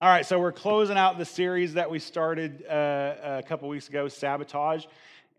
All 0.00 0.08
right, 0.08 0.24
so 0.24 0.38
we're 0.38 0.52
closing 0.52 0.96
out 0.96 1.18
the 1.18 1.24
series 1.24 1.74
that 1.74 1.90
we 1.90 1.98
started 1.98 2.64
uh, 2.68 3.14
a 3.20 3.42
couple 3.42 3.68
weeks 3.68 3.88
ago, 3.88 4.06
Sabotage. 4.06 4.86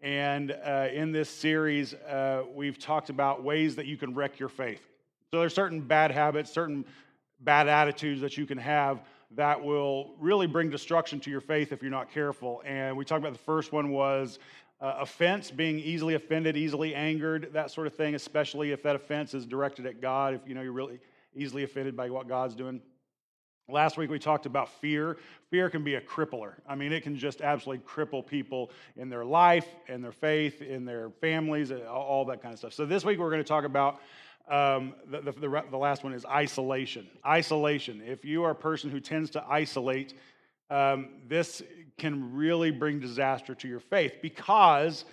And 0.01 0.51
uh, 0.51 0.89
in 0.91 1.13
this 1.13 1.29
series, 1.29 1.93
uh, 1.93 2.43
we've 2.53 2.77
talked 2.77 3.09
about 3.09 3.41
ways 3.41 3.77
that 3.77 3.85
you 3.85 3.95
can 3.95 4.13
wreck 4.13 4.37
your 4.37 4.49
faith. 4.49 4.81
So 5.31 5.39
there's 5.39 5.53
certain 5.53 5.79
bad 5.79 6.11
habits, 6.11 6.51
certain 6.51 6.83
bad 7.39 7.69
attitudes 7.69 8.19
that 8.19 8.35
you 8.35 8.45
can 8.45 8.57
have 8.57 9.01
that 9.37 9.63
will 9.63 10.15
really 10.19 10.45
bring 10.45 10.69
destruction 10.69 11.21
to 11.21 11.29
your 11.31 11.39
faith 11.39 11.71
if 11.71 11.81
you're 11.81 11.89
not 11.89 12.11
careful. 12.11 12.61
And 12.65 12.97
we 12.97 13.05
talked 13.05 13.19
about 13.23 13.31
the 13.31 13.39
first 13.39 13.71
one 13.71 13.91
was 13.91 14.39
uh, 14.81 14.95
offense, 14.99 15.51
being 15.51 15.79
easily 15.79 16.15
offended, 16.15 16.57
easily 16.57 16.93
angered, 16.93 17.51
that 17.53 17.71
sort 17.71 17.87
of 17.87 17.95
thing, 17.95 18.13
especially 18.13 18.73
if 18.73 18.83
that 18.83 18.97
offense 18.97 19.33
is 19.33 19.45
directed 19.45 19.85
at 19.85 20.01
God, 20.01 20.33
if 20.33 20.41
you 20.45 20.53
know 20.53 20.61
you're 20.61 20.73
really 20.73 20.99
easily 21.33 21.63
offended 21.63 21.95
by 21.95 22.09
what 22.09 22.27
God's 22.27 22.55
doing. 22.55 22.81
Last 23.69 23.97
week 23.97 24.09
we 24.09 24.17
talked 24.17 24.45
about 24.45 24.69
fear. 24.81 25.17
Fear 25.51 25.69
can 25.69 25.83
be 25.83 25.95
a 25.95 26.01
crippler. 26.01 26.53
I 26.67 26.75
mean, 26.75 26.91
it 26.91 27.03
can 27.03 27.15
just 27.15 27.41
absolutely 27.41 27.85
cripple 27.85 28.25
people 28.25 28.71
in 28.97 29.09
their 29.09 29.23
life, 29.23 29.67
in 29.87 30.01
their 30.01 30.11
faith, 30.11 30.61
in 30.61 30.85
their 30.85 31.09
families, 31.21 31.71
all 31.71 32.25
that 32.25 32.41
kind 32.41 32.53
of 32.53 32.59
stuff. 32.59 32.73
So 32.73 32.85
this 32.85 33.05
week 33.05 33.19
we're 33.19 33.29
going 33.29 33.43
to 33.43 33.47
talk 33.47 33.65
about 33.65 34.01
um, 34.49 34.95
the, 35.05 35.21
the, 35.21 35.31
the, 35.33 35.63
the, 35.69 35.77
last 35.77 36.03
one 36.03 36.13
is 36.13 36.25
isolation. 36.25 37.07
Isolation. 37.23 38.01
If 38.03 38.25
you 38.25 38.43
are 38.43 38.51
a 38.51 38.55
person 38.55 38.89
who 38.89 38.99
tends 38.99 39.29
to 39.31 39.45
isolate, 39.47 40.15
um, 40.71 41.09
this 41.27 41.61
can 41.99 42.33
really 42.33 42.71
bring 42.71 42.99
disaster 42.99 43.53
to 43.53 43.67
your 43.67 43.79
faith 43.79 44.15
because 44.23 45.05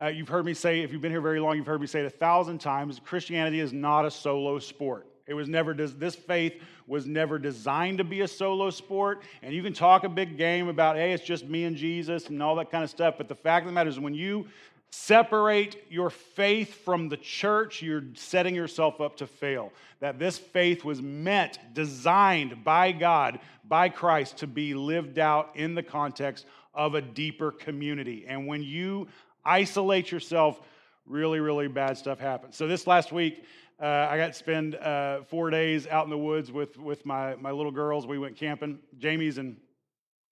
uh, 0.00 0.06
you've 0.06 0.28
heard 0.28 0.46
me 0.46 0.54
say, 0.54 0.80
if 0.80 0.92
you've 0.92 1.02
been 1.02 1.10
here 1.10 1.20
very 1.20 1.40
long, 1.40 1.56
you've 1.56 1.66
heard 1.66 1.80
me 1.80 1.86
say 1.86 2.00
it 2.00 2.06
a 2.06 2.10
thousand 2.10 2.58
times 2.58 3.00
Christianity 3.04 3.60
is 3.60 3.72
not 3.72 4.06
a 4.06 4.10
solo 4.10 4.58
sport. 4.58 5.06
It 5.26 5.34
was 5.34 5.48
never, 5.48 5.72
this 5.72 6.14
faith 6.14 6.60
was 6.86 7.06
never 7.06 7.38
designed 7.38 7.98
to 7.98 8.04
be 8.04 8.20
a 8.20 8.28
solo 8.28 8.70
sport. 8.70 9.22
And 9.42 9.54
you 9.54 9.62
can 9.62 9.72
talk 9.72 10.04
a 10.04 10.08
big 10.08 10.36
game 10.36 10.68
about, 10.68 10.96
hey, 10.96 11.12
it's 11.12 11.24
just 11.24 11.46
me 11.46 11.64
and 11.64 11.76
Jesus 11.76 12.28
and 12.28 12.42
all 12.42 12.56
that 12.56 12.70
kind 12.70 12.84
of 12.84 12.90
stuff. 12.90 13.14
But 13.16 13.28
the 13.28 13.34
fact 13.34 13.64
of 13.64 13.68
the 13.68 13.74
matter 13.74 13.88
is, 13.88 13.98
when 13.98 14.14
you 14.14 14.46
separate 14.90 15.84
your 15.90 16.10
faith 16.10 16.74
from 16.84 17.08
the 17.08 17.16
church, 17.16 17.82
you're 17.82 18.04
setting 18.14 18.54
yourself 18.54 19.00
up 19.00 19.16
to 19.16 19.26
fail. 19.26 19.72
That 20.00 20.18
this 20.18 20.36
faith 20.38 20.84
was 20.84 21.00
meant, 21.00 21.58
designed 21.72 22.62
by 22.62 22.92
God, 22.92 23.40
by 23.66 23.88
Christ, 23.88 24.38
to 24.38 24.46
be 24.46 24.74
lived 24.74 25.18
out 25.18 25.52
in 25.54 25.74
the 25.74 25.82
context 25.82 26.44
of 26.74 26.94
a 26.94 27.00
deeper 27.00 27.50
community. 27.50 28.26
And 28.28 28.46
when 28.46 28.62
you 28.62 29.08
isolate 29.44 30.12
yourself, 30.12 30.60
really, 31.06 31.40
really 31.40 31.68
bad 31.68 31.96
stuff 31.96 32.18
happens. 32.18 32.56
So, 32.56 32.66
this 32.66 32.86
last 32.86 33.12
week, 33.12 33.44
uh, 33.80 34.08
I 34.10 34.16
got 34.16 34.28
to 34.28 34.32
spend 34.32 34.76
uh, 34.76 35.22
four 35.22 35.50
days 35.50 35.86
out 35.86 36.04
in 36.04 36.10
the 36.10 36.18
woods 36.18 36.52
with, 36.52 36.78
with 36.78 37.04
my, 37.04 37.34
my 37.36 37.50
little 37.50 37.72
girls. 37.72 38.06
We 38.06 38.18
went 38.18 38.36
camping. 38.36 38.78
Jamie's 38.98 39.38
in 39.38 39.56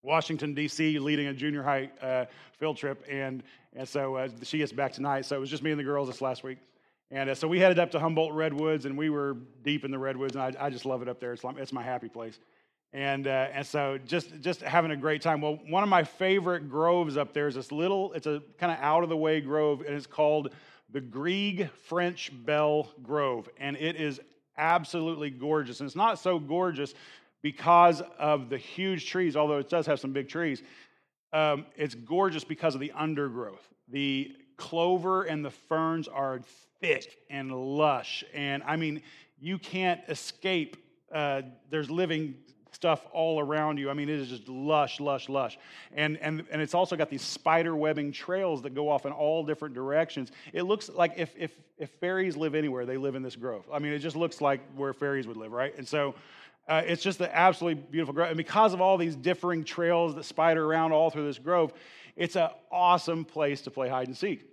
Washington, 0.03 0.55
D.C., 0.55 0.99
leading 0.99 1.27
a 1.27 1.33
junior 1.33 1.63
high 1.63 1.91
uh, 2.01 2.27
field 2.59 2.77
trip. 2.77 3.05
And, 3.11 3.43
and 3.75 3.89
so 3.89 4.17
uh, 4.17 4.29
she 4.43 4.59
gets 4.59 4.73
back 4.73 4.93
tonight. 4.93 5.25
So 5.25 5.37
it 5.37 5.41
was 5.41 5.51
just 5.51 5.63
me 5.63 5.71
and 5.73 5.81
the 5.81 5.85
girls 5.85 6.09
this 6.09 6.21
last 6.21 6.45
week. 6.45 6.59
And 7.11 7.31
uh, 7.31 7.35
so 7.35 7.49
we 7.49 7.59
headed 7.59 7.79
up 7.79 7.91
to 7.91 8.01
Humboldt 8.01 8.33
Redwoods, 8.33 8.87
and 8.87 8.97
we 8.97 9.11
were 9.11 9.37
deep 9.65 9.85
in 9.85 9.91
the 9.91 9.99
redwoods. 9.99 10.37
And 10.37 10.43
I, 10.43 10.67
I 10.67 10.71
just 10.71 10.87
love 10.87 11.03
it 11.03 11.09
up 11.09 11.19
there. 11.19 11.33
It's, 11.33 11.43
it's 11.45 11.73
my 11.73 11.83
happy 11.83 12.09
place. 12.09 12.39
And, 12.93 13.27
uh, 13.27 13.49
and 13.53 13.67
so 13.67 13.99
just, 14.07 14.41
just 14.41 14.61
having 14.61 14.91
a 14.91 14.97
great 14.97 15.23
time. 15.23 15.41
Well, 15.41 15.59
one 15.69 15.83
of 15.83 15.89
my 15.89 16.05
favorite 16.05 16.69
groves 16.69 17.17
up 17.17 17.33
there 17.33 17.49
is 17.49 17.55
this 17.55 17.73
little, 17.73 18.13
it's 18.13 18.27
a 18.27 18.43
kind 18.59 18.71
of 18.71 18.79
out 18.81 19.03
of 19.03 19.09
the 19.09 19.17
way 19.17 19.41
grove, 19.41 19.81
and 19.81 19.97
it's 19.97 20.07
called 20.07 20.51
the 20.93 21.01
Grieg 21.01 21.71
French 21.87 22.31
Bell 22.45 22.89
Grove, 23.03 23.49
and 23.59 23.77
it 23.77 23.97
is 23.97 24.21
absolutely 24.59 25.31
gorgeous. 25.31 25.81
And 25.81 25.87
it's 25.87 25.97
not 25.97 26.19
so 26.19 26.39
gorgeous 26.39 26.95
because 27.41 28.03
of 28.19 28.51
the 28.51 28.59
huge 28.59 29.09
trees, 29.09 29.37
although 29.37 29.59
it 29.59 29.69
does 29.69 29.87
have 29.87 29.99
some 29.99 30.13
big 30.13 30.29
trees. 30.29 30.63
Um, 31.33 31.67
it's 31.77 31.95
gorgeous 31.95 32.45
because 32.45 32.75
of 32.75 32.81
the 32.81 32.93
undergrowth. 32.93 33.67
The 33.89 34.33
clover 34.59 35.25
and 35.25 35.45
the 35.45 35.51
ferns 35.51 36.09
are 36.09 36.41
thick 36.81 37.17
and 37.31 37.51
lush, 37.51 38.23
and 38.35 38.63
I 38.65 38.77
mean, 38.77 39.03
you 39.41 39.59
can't 39.59 40.01
escape. 40.09 40.77
Uh, 41.13 41.43
there's 41.71 41.91
living 41.91 42.35
stuff 42.73 43.07
all 43.13 43.39
around 43.39 43.79
you. 43.79 43.91
I 43.91 43.95
mean, 43.95 44.09
it 44.09 44.19
is 44.19 44.29
just 44.29 44.49
lush, 44.49 44.99
lush, 44.99 45.29
lush. 45.29 45.59
And, 45.95 46.17
and, 46.19 46.45
and 46.51 46.61
it's 46.61 46.75
also 46.75 46.97
got 46.97 47.11
these 47.11 47.23
spider 47.23 47.77
webbing 47.77 48.13
trails 48.13 48.63
that 48.63 48.75
go 48.75 48.89
off 48.89 49.07
in 49.07 49.13
all 49.13 49.45
different 49.45 49.75
directions. 49.75 50.33
It 50.53 50.63
looks 50.63 50.89
like 50.89 51.15
if, 51.17 51.35
if, 51.39 51.53
if 51.79 51.91
fairies 52.01 52.37
live 52.37 52.55
anywhere, 52.55 52.87
they 52.87 52.97
live 52.97 53.15
in 53.15 53.23
this 53.23 53.37
grove. 53.37 53.65
I 53.73 53.79
mean, 53.79 53.93
it 53.93 53.99
just 53.99 54.17
looks 54.17 54.41
like 54.41 54.61
where 54.75 54.93
fairies 54.93 55.27
would 55.27 55.37
live, 55.37 55.53
right? 55.53 55.77
And 55.77 55.87
so 55.87 56.15
uh, 56.69 56.83
it's 56.87 57.03
just 57.03 57.21
an 57.21 57.31
absolutely 57.33 57.83
beautiful 57.91 58.15
grove. 58.15 58.29
And 58.29 58.37
because 58.37 58.73
of 58.73 58.81
all 58.81 58.97
these 58.97 59.17
differing 59.17 59.65
trails 59.65 60.15
that 60.15 60.25
spider 60.25 60.65
around 60.65 60.93
all 60.93 61.11
through 61.11 61.27
this 61.27 61.39
grove, 61.39 61.73
it's 62.17 62.37
an 62.37 62.49
awesome 62.71 63.25
place 63.25 63.63
to 63.63 63.71
play 63.71 63.89
hide 63.89 64.07
and 64.07 64.17
seek. 64.17 64.49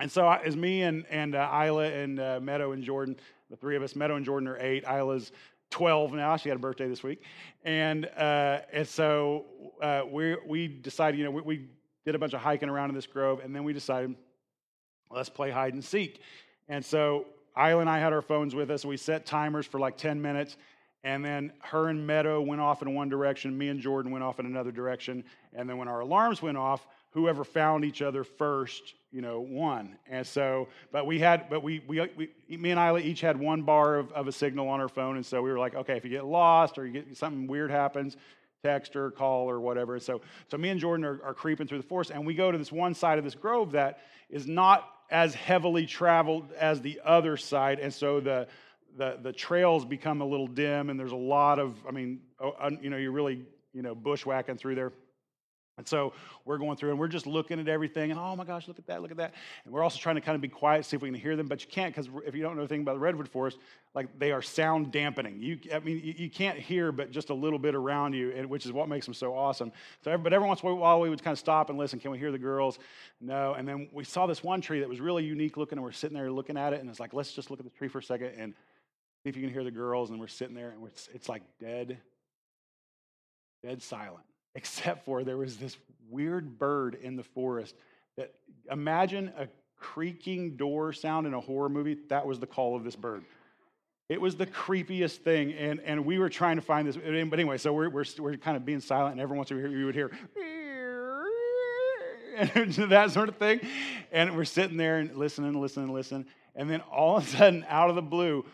And 0.00 0.10
so 0.10 0.28
as 0.28 0.56
me 0.56 0.82
and, 0.82 1.06
and 1.10 1.34
uh, 1.34 1.64
Isla 1.64 1.84
and 1.84 2.18
uh, 2.18 2.40
Meadow 2.42 2.72
and 2.72 2.82
Jordan, 2.82 3.16
the 3.50 3.56
three 3.56 3.76
of 3.76 3.82
us, 3.82 3.94
Meadow 3.94 4.16
and 4.16 4.24
Jordan 4.24 4.48
are 4.48 4.58
eight. 4.58 4.84
Isla's 4.84 5.30
12 5.72 6.12
now. 6.12 6.36
She 6.36 6.48
had 6.48 6.56
a 6.56 6.60
birthday 6.60 6.86
this 6.86 7.02
week. 7.02 7.22
And, 7.64 8.06
uh, 8.16 8.60
and 8.72 8.86
so 8.86 9.46
uh, 9.82 10.02
we, 10.08 10.36
we 10.46 10.68
decided, 10.68 11.18
you 11.18 11.24
know, 11.24 11.30
we, 11.32 11.42
we, 11.42 11.68
did 12.04 12.16
a 12.16 12.18
bunch 12.18 12.32
of 12.32 12.40
hiking 12.40 12.68
around 12.68 12.88
in 12.88 12.96
this 12.96 13.06
grove, 13.06 13.40
and 13.44 13.54
then 13.54 13.62
we 13.62 13.72
decided, 13.72 14.12
let's 15.08 15.28
play 15.28 15.50
hide 15.50 15.72
and 15.72 15.84
seek. 15.84 16.20
And 16.68 16.84
so 16.84 17.26
Isla 17.56 17.78
and 17.80 17.88
I 17.88 18.00
had 18.00 18.12
our 18.12 18.22
phones 18.22 18.56
with 18.56 18.72
us, 18.72 18.84
we 18.84 18.96
set 18.96 19.24
timers 19.24 19.66
for 19.66 19.78
like 19.78 19.96
10 19.96 20.20
minutes. 20.20 20.56
And 21.04 21.24
then 21.24 21.52
her 21.60 21.88
and 21.88 22.04
Meadow 22.04 22.40
went 22.40 22.60
off 22.60 22.82
in 22.82 22.92
one 22.94 23.08
direction, 23.08 23.56
me 23.56 23.68
and 23.68 23.80
Jordan 23.80 24.10
went 24.10 24.24
off 24.24 24.40
in 24.40 24.46
another 24.46 24.72
direction. 24.72 25.24
And 25.52 25.68
then 25.68 25.76
when 25.76 25.88
our 25.88 26.00
alarms 26.00 26.42
went 26.42 26.56
off, 26.56 26.86
whoever 27.10 27.44
found 27.44 27.84
each 27.84 28.02
other 28.02 28.24
first, 28.24 28.94
you 29.12 29.20
know, 29.20 29.40
one. 29.40 29.96
And 30.08 30.26
so, 30.26 30.68
but 30.90 31.06
we 31.06 31.18
had, 31.18 31.50
but 31.50 31.62
we, 31.62 31.82
we, 31.86 32.00
we 32.16 32.56
me 32.56 32.70
and 32.70 32.80
Isla 32.80 33.00
each 33.00 33.20
had 33.20 33.38
one 33.38 33.62
bar 33.62 33.96
of, 33.96 34.10
of 34.12 34.26
a 34.26 34.32
signal 34.32 34.68
on 34.68 34.80
our 34.80 34.88
phone. 34.88 35.16
And 35.16 35.24
so 35.24 35.42
we 35.42 35.50
were 35.50 35.58
like, 35.58 35.74
okay, 35.74 35.96
if 35.96 36.04
you 36.04 36.10
get 36.10 36.24
lost 36.24 36.78
or 36.78 36.86
you 36.86 36.92
get 36.92 37.16
something 37.16 37.46
weird 37.46 37.70
happens, 37.70 38.16
text 38.62 38.96
or 38.96 39.10
call 39.10 39.50
or 39.50 39.60
whatever. 39.60 39.98
So, 39.98 40.20
so 40.50 40.56
me 40.56 40.70
and 40.70 40.80
Jordan 40.80 41.04
are, 41.04 41.20
are 41.24 41.34
creeping 41.34 41.66
through 41.66 41.78
the 41.78 41.86
forest, 41.86 42.10
and 42.10 42.24
we 42.24 42.34
go 42.34 42.50
to 42.50 42.58
this 42.58 42.72
one 42.72 42.94
side 42.94 43.18
of 43.18 43.24
this 43.24 43.34
grove 43.34 43.72
that 43.72 44.00
is 44.30 44.46
not 44.46 44.88
as 45.10 45.34
heavily 45.34 45.84
traveled 45.84 46.50
as 46.52 46.80
the 46.80 47.00
other 47.04 47.36
side. 47.36 47.80
And 47.80 47.92
so 47.92 48.20
the, 48.20 48.46
the, 48.96 49.18
the 49.20 49.32
trails 49.32 49.84
become 49.84 50.20
a 50.20 50.24
little 50.24 50.46
dim, 50.46 50.90
and 50.90 50.98
there's 50.98 51.12
a 51.12 51.16
lot 51.16 51.58
of, 51.58 51.76
I 51.86 51.90
mean, 51.90 52.20
oh, 52.40 52.54
you 52.80 52.88
know, 52.88 52.96
you're 52.96 53.12
really, 53.12 53.44
you 53.74 53.82
know, 53.82 53.94
bushwhacking 53.94 54.56
through 54.56 54.76
there. 54.76 54.92
And 55.82 55.88
so 55.88 56.12
we're 56.44 56.58
going 56.58 56.76
through 56.76 56.90
and 56.90 56.98
we're 57.00 57.08
just 57.08 57.26
looking 57.26 57.58
at 57.58 57.66
everything 57.66 58.12
and 58.12 58.20
oh 58.20 58.36
my 58.36 58.44
gosh, 58.44 58.68
look 58.68 58.78
at 58.78 58.86
that, 58.86 59.02
look 59.02 59.10
at 59.10 59.16
that. 59.16 59.34
And 59.64 59.74
we're 59.74 59.82
also 59.82 59.98
trying 59.98 60.14
to 60.14 60.20
kind 60.20 60.36
of 60.36 60.40
be 60.40 60.46
quiet, 60.46 60.84
see 60.84 60.94
if 60.94 61.02
we 61.02 61.08
can 61.08 61.18
hear 61.18 61.34
them, 61.34 61.48
but 61.48 61.60
you 61.60 61.68
can't 61.68 61.92
because 61.92 62.08
if 62.24 62.36
you 62.36 62.42
don't 62.42 62.54
know 62.54 62.62
anything 62.62 62.82
about 62.82 62.92
the 62.92 63.00
redwood 63.00 63.28
forest, 63.28 63.58
like 63.96 64.16
they 64.16 64.30
are 64.30 64.42
sound 64.42 64.92
dampening. 64.92 65.42
You, 65.42 65.58
I 65.74 65.80
mean, 65.80 66.00
you, 66.04 66.14
you 66.16 66.30
can't 66.30 66.56
hear 66.56 66.92
but 66.92 67.10
just 67.10 67.30
a 67.30 67.34
little 67.34 67.58
bit 67.58 67.74
around 67.74 68.12
you, 68.12 68.30
and, 68.30 68.48
which 68.48 68.64
is 68.64 68.70
what 68.70 68.88
makes 68.88 69.06
them 69.06 69.14
so 69.14 69.34
awesome. 69.36 69.72
So, 70.04 70.16
but 70.16 70.32
every 70.32 70.46
once 70.46 70.62
in 70.62 70.68
a 70.68 70.74
while 70.76 71.00
we 71.00 71.10
would 71.10 71.20
kind 71.24 71.32
of 71.32 71.40
stop 71.40 71.68
and 71.68 71.76
listen. 71.76 71.98
Can 71.98 72.12
we 72.12 72.18
hear 72.18 72.30
the 72.30 72.38
girls? 72.38 72.78
No. 73.20 73.54
And 73.54 73.66
then 73.66 73.88
we 73.92 74.04
saw 74.04 74.26
this 74.28 74.44
one 74.44 74.60
tree 74.60 74.78
that 74.78 74.88
was 74.88 75.00
really 75.00 75.24
unique 75.24 75.56
looking, 75.56 75.78
and 75.78 75.84
we're 75.84 75.90
sitting 75.90 76.16
there 76.16 76.30
looking 76.30 76.56
at 76.56 76.74
it, 76.74 76.80
and 76.80 76.88
it's 76.88 77.00
like, 77.00 77.12
let's 77.12 77.32
just 77.32 77.50
look 77.50 77.58
at 77.58 77.64
the 77.64 77.76
tree 77.76 77.88
for 77.88 77.98
a 77.98 78.02
second 78.04 78.34
and 78.38 78.54
see 79.24 79.30
if 79.30 79.36
you 79.36 79.42
can 79.42 79.52
hear 79.52 79.64
the 79.64 79.72
girls. 79.72 80.10
And 80.10 80.20
we're 80.20 80.28
sitting 80.28 80.54
there, 80.54 80.70
and 80.70 80.86
it's, 80.86 81.08
it's 81.12 81.28
like 81.28 81.42
dead, 81.58 81.98
dead 83.64 83.82
silent 83.82 84.24
except 84.54 85.04
for 85.04 85.24
there 85.24 85.36
was 85.36 85.56
this 85.56 85.76
weird 86.10 86.58
bird 86.58 86.98
in 87.02 87.16
the 87.16 87.22
forest 87.22 87.74
that 88.16 88.34
imagine 88.70 89.32
a 89.38 89.48
creaking 89.78 90.56
door 90.56 90.92
sound 90.92 91.26
in 91.26 91.34
a 91.34 91.40
horror 91.40 91.68
movie. 91.68 91.98
That 92.08 92.26
was 92.26 92.38
the 92.38 92.46
call 92.46 92.76
of 92.76 92.84
this 92.84 92.96
bird. 92.96 93.24
It 94.08 94.20
was 94.20 94.36
the 94.36 94.46
creepiest 94.46 95.18
thing, 95.18 95.52
and, 95.54 95.80
and 95.80 96.04
we 96.04 96.18
were 96.18 96.28
trying 96.28 96.56
to 96.56 96.62
find 96.62 96.86
this. 96.86 96.96
But 96.96 97.06
anyway, 97.06 97.56
so 97.56 97.72
we're, 97.72 97.88
we're, 97.88 98.04
we're 98.18 98.36
kind 98.36 98.56
of 98.56 98.64
being 98.64 98.80
silent, 98.80 99.12
and 99.12 99.20
every 99.20 99.36
once 99.36 99.50
in 99.50 99.58
a 99.58 99.62
while 99.62 99.70
you 99.70 99.86
would 99.86 99.94
hear, 99.94 100.10
and 102.36 102.72
that 102.90 103.10
sort 103.10 103.28
of 103.28 103.36
thing. 103.36 103.60
And 104.10 104.36
we're 104.36 104.44
sitting 104.44 104.76
there 104.76 104.98
and 104.98 105.16
listening, 105.16 105.60
listening, 105.60 105.92
listening. 105.92 106.26
And 106.54 106.68
then 106.68 106.80
all 106.80 107.16
of 107.16 107.24
a 107.24 107.36
sudden, 107.36 107.64
out 107.68 107.88
of 107.88 107.96
the 107.96 108.02
blue, 108.02 108.44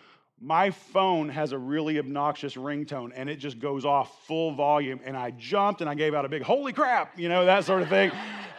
my 0.41 0.71
phone 0.71 1.29
has 1.29 1.53
a 1.53 1.59
really 1.59 1.99
obnoxious 1.99 2.55
ringtone 2.55 3.11
and 3.15 3.29
it 3.29 3.37
just 3.37 3.59
goes 3.59 3.85
off 3.85 4.27
full 4.27 4.53
volume. 4.53 5.01
And 5.05 5.17
I 5.17 5.33
jumped 5.33 5.81
and 5.81 5.91
I 5.91 5.95
gave 5.95 6.15
out 6.15 6.25
a 6.25 6.29
big, 6.29 6.43
holy 6.43 6.73
crap, 6.73 7.19
you 7.19 7.29
know, 7.29 7.45
that 7.45 7.65
sort 7.65 7.83
of 7.83 7.89
thing. 7.89 8.13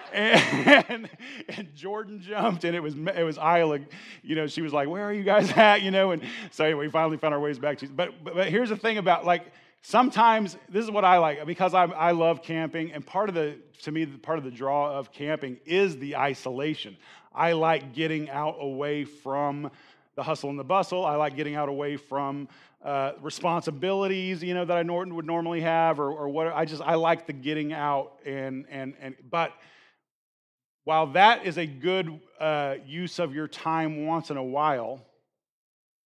and, 0.14 1.08
and, 1.50 1.76
Jordan 1.76 2.20
jumped, 2.20 2.64
and 2.64 2.76
it 2.76 2.80
was 2.80 2.96
it 2.96 3.24
was 3.24 3.38
Isla. 3.38 3.80
You 4.24 4.36
know, 4.36 4.48
she 4.48 4.64
was 4.64 4.74
like, 4.74 4.90
"Where 4.90 5.04
are 5.04 5.14
you 5.14 5.22
guys 5.22 5.52
at?" 5.52 5.84
You 5.84 5.92
know, 5.92 6.10
and 6.10 6.24
so 6.50 6.66
anyway, 6.66 6.88
we 6.88 6.92
finally 6.92 7.18
found 7.18 7.36
our 7.36 7.40
ways 7.40 7.60
back 7.60 7.78
to. 7.80 7.88
But, 7.88 8.24
but 8.24 8.34
but 8.34 8.50
here's 8.50 8.70
the 8.70 8.76
thing 8.76 8.98
about 8.98 9.24
like 9.24 9.52
sometimes 9.84 10.58
this 10.68 10.84
is 10.84 10.90
what 10.90 11.06
I 11.06 11.20
like 11.20 11.46
because 11.46 11.76
I 11.76 11.84
I 11.84 12.12
love 12.12 12.42
camping, 12.42 12.92
and 12.92 13.06
part 13.06 13.30
of 13.30 13.36
the 13.36 13.58
to 13.84 13.92
me 13.92 14.08
part 14.08 14.40
of 14.40 14.44
the 14.44 14.50
draw 14.50 14.98
of 14.98 15.12
camping 15.12 15.60
is 15.66 15.98
the 15.98 16.18
isolation. 16.18 16.98
I 17.34 17.52
like 17.52 17.94
getting 17.94 18.32
out 18.32 18.58
away 18.60 19.06
from 19.06 19.70
the 20.20 20.24
hustle 20.24 20.50
and 20.50 20.60
the 20.60 20.66
bustle. 20.66 21.06
I 21.06 21.16
like 21.16 21.38
getting 21.38 21.56
out 21.56 21.70
away 21.70 21.96
from 21.96 22.50
uh, 22.84 23.14
responsibilities, 23.22 24.44
you 24.44 24.54
know, 24.54 24.66
that 24.66 24.76
I 24.76 24.84
would 24.84 25.26
normally 25.26 25.62
have, 25.62 25.98
or, 25.98 26.12
or 26.12 26.28
what. 26.28 26.48
I 26.48 26.66
just 26.66 26.82
I 26.82 26.96
like 26.96 27.26
the 27.26 27.32
getting 27.32 27.72
out 27.72 28.20
and 28.26 28.66
and 28.70 28.96
and. 29.00 29.16
But 29.32 29.54
while 30.84 31.08
that 31.14 31.46
is 31.46 31.58
a 31.58 31.66
good 31.66 32.20
uh, 32.38 32.76
use 32.86 33.18
of 33.20 33.34
your 33.34 33.48
time 33.48 34.06
once 34.06 34.30
in 34.30 34.36
a 34.36 34.44
while, 34.44 35.00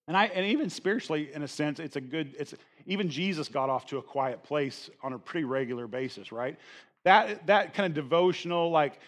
and 0.06 0.16
I 0.16 0.26
and 0.26 0.46
even 0.46 0.70
spiritually, 0.70 1.32
in 1.34 1.42
a 1.42 1.48
sense, 1.48 1.80
it's 1.80 1.96
a 1.96 2.00
good. 2.00 2.36
It's 2.38 2.54
even 2.86 3.08
Jesus 3.08 3.48
got 3.48 3.68
off 3.68 3.86
to 3.86 3.98
a 3.98 4.02
quiet 4.02 4.44
place 4.44 4.90
on 5.02 5.12
a 5.12 5.18
pretty 5.18 5.44
regular 5.44 5.88
basis, 5.88 6.30
right? 6.30 6.56
That 7.02 7.48
that 7.48 7.74
kind 7.74 7.86
of 7.88 7.94
devotional, 7.94 8.70
like 8.70 9.00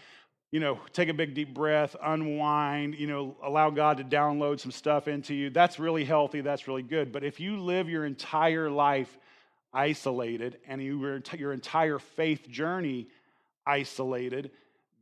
you 0.52 0.60
know, 0.60 0.78
take 0.92 1.08
a 1.08 1.14
big 1.14 1.34
deep 1.34 1.52
breath, 1.52 1.96
unwind, 2.02 2.94
you 2.94 3.06
know, 3.06 3.36
allow 3.42 3.70
God 3.70 3.98
to 3.98 4.04
download 4.04 4.60
some 4.60 4.70
stuff 4.70 5.08
into 5.08 5.34
you. 5.34 5.50
That's 5.50 5.78
really 5.78 6.04
healthy. 6.04 6.40
That's 6.40 6.68
really 6.68 6.82
good. 6.82 7.12
But 7.12 7.24
if 7.24 7.40
you 7.40 7.58
live 7.58 7.88
your 7.88 8.04
entire 8.04 8.70
life 8.70 9.18
isolated 9.72 10.58
and 10.68 10.80
you, 10.80 11.20
your 11.36 11.52
entire 11.52 11.98
faith 11.98 12.48
journey 12.48 13.08
isolated, 13.66 14.50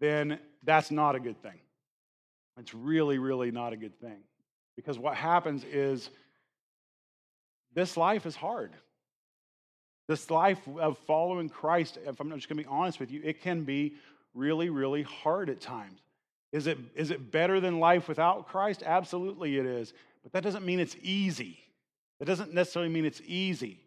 then 0.00 0.38
that's 0.62 0.90
not 0.90 1.14
a 1.14 1.20
good 1.20 1.40
thing. 1.42 1.60
It's 2.58 2.74
really, 2.74 3.18
really 3.18 3.50
not 3.50 3.72
a 3.72 3.76
good 3.76 3.98
thing. 4.00 4.22
Because 4.76 4.98
what 4.98 5.14
happens 5.14 5.64
is 5.64 6.08
this 7.74 7.96
life 7.96 8.26
is 8.26 8.34
hard. 8.34 8.72
This 10.08 10.30
life 10.30 10.60
of 10.78 10.98
following 11.06 11.48
Christ, 11.48 11.98
if 12.06 12.20
I'm 12.20 12.30
just 12.30 12.48
going 12.48 12.58
to 12.58 12.64
be 12.64 12.68
honest 12.68 13.00
with 13.00 13.10
you, 13.10 13.20
it 13.24 13.40
can 13.42 13.64
be 13.64 13.94
really, 14.34 14.70
really 14.70 15.02
hard 15.02 15.48
at 15.48 15.60
times. 15.60 16.00
Is 16.52 16.66
it, 16.66 16.78
is 16.94 17.10
it 17.10 17.32
better 17.32 17.60
than 17.60 17.80
life 17.80 18.08
without 18.08 18.48
Christ? 18.48 18.82
Absolutely 18.84 19.58
it 19.58 19.66
is. 19.66 19.92
But 20.22 20.32
that 20.32 20.42
doesn't 20.42 20.64
mean 20.64 20.80
it's 20.80 20.96
easy. 21.02 21.58
That 22.18 22.26
doesn't 22.26 22.54
necessarily 22.54 22.92
mean 22.92 23.04
it's 23.04 23.22
easy. 23.26 23.80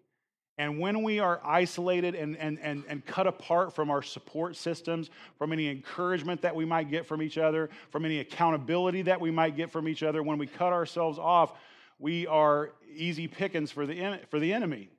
And 0.57 0.79
when 0.79 1.03
we 1.03 1.19
are 1.19 1.39
isolated 1.45 2.15
and, 2.15 2.35
and, 2.37 2.59
and, 2.59 2.83
and 2.89 3.05
cut 3.05 3.27
apart 3.27 3.75
from 3.75 3.91
our 3.91 4.01
support 4.01 4.55
systems, 4.55 5.09
from 5.37 5.53
any 5.53 5.69
encouragement 5.69 6.41
that 6.41 6.55
we 6.55 6.65
might 6.65 6.89
get 6.89 7.05
from 7.05 7.21
each 7.21 7.37
other, 7.37 7.69
from 7.91 8.05
any 8.05 8.19
accountability 8.19 9.03
that 9.03 9.21
we 9.21 9.29
might 9.29 9.55
get 9.55 9.71
from 9.71 9.87
each 9.87 10.01
other, 10.01 10.23
when 10.23 10.39
we 10.39 10.47
cut 10.47 10.73
ourselves 10.73 11.19
off, 11.19 11.53
we 11.99 12.25
are 12.27 12.71
easy 12.93 13.27
pickings 13.27 13.71
for 13.71 13.85
the, 13.85 14.19
for 14.29 14.39
the 14.39 14.51
enemy. 14.51 14.89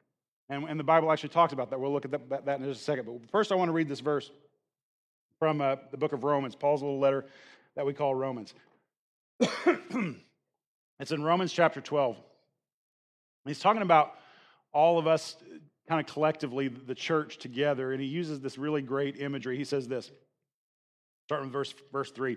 And, 0.48 0.64
and 0.64 0.78
the 0.78 0.84
Bible 0.84 1.10
actually 1.12 1.30
talks 1.30 1.52
about 1.52 1.70
that. 1.70 1.80
We'll 1.80 1.92
look 1.92 2.04
at 2.04 2.12
that, 2.12 2.46
that 2.46 2.60
in 2.60 2.64
just 2.64 2.80
a 2.80 2.84
second. 2.84 3.06
But 3.06 3.30
first, 3.30 3.52
I 3.52 3.56
want 3.56 3.68
to 3.68 3.72
read 3.72 3.88
this 3.88 4.00
verse 4.00 4.30
from 5.38 5.60
uh, 5.60 5.76
the 5.90 5.96
book 5.96 6.12
of 6.12 6.24
Romans, 6.24 6.54
Paul's 6.54 6.82
little 6.82 6.98
letter 6.98 7.26
that 7.76 7.86
we 7.86 7.92
call 7.94 8.14
Romans. 8.14 8.54
it's 9.40 11.12
in 11.12 11.22
Romans 11.22 11.52
chapter 11.52 11.80
12. 11.80 12.16
He's 13.44 13.60
talking 13.60 13.82
about 13.82 14.14
all 14.72 14.98
of 14.98 15.06
us 15.06 15.36
kind 15.88 16.00
of 16.00 16.12
collectively, 16.12 16.68
the 16.68 16.94
church 16.94 17.38
together, 17.38 17.92
and 17.92 18.00
he 18.00 18.06
uses 18.06 18.40
this 18.40 18.58
really 18.58 18.82
great 18.82 19.20
imagery. 19.20 19.56
He 19.56 19.64
says 19.64 19.88
this, 19.88 20.10
starting 21.26 21.46
with 21.46 21.52
verse, 21.52 21.74
verse 21.92 22.10
3 22.10 22.36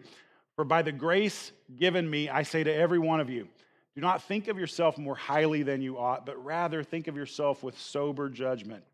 For 0.56 0.64
by 0.64 0.84
the 0.84 0.92
grace 0.92 1.52
given 1.76 2.10
me, 2.10 2.30
I 2.30 2.44
say 2.44 2.64
to 2.64 2.74
every 2.74 3.00
one 3.00 3.20
of 3.20 3.30
you, 3.30 3.48
do 3.96 4.02
not 4.02 4.24
think 4.24 4.48
of 4.48 4.58
yourself 4.58 4.98
more 4.98 5.16
highly 5.16 5.64
than 5.64 5.82
you 5.82 5.98
ought, 5.98 6.26
but 6.26 6.42
rather 6.44 6.82
think 6.82 7.08
of 7.08 7.18
yourself 7.18 7.62
with 7.62 7.78
sober 7.78 8.30
judgment, 8.30 8.86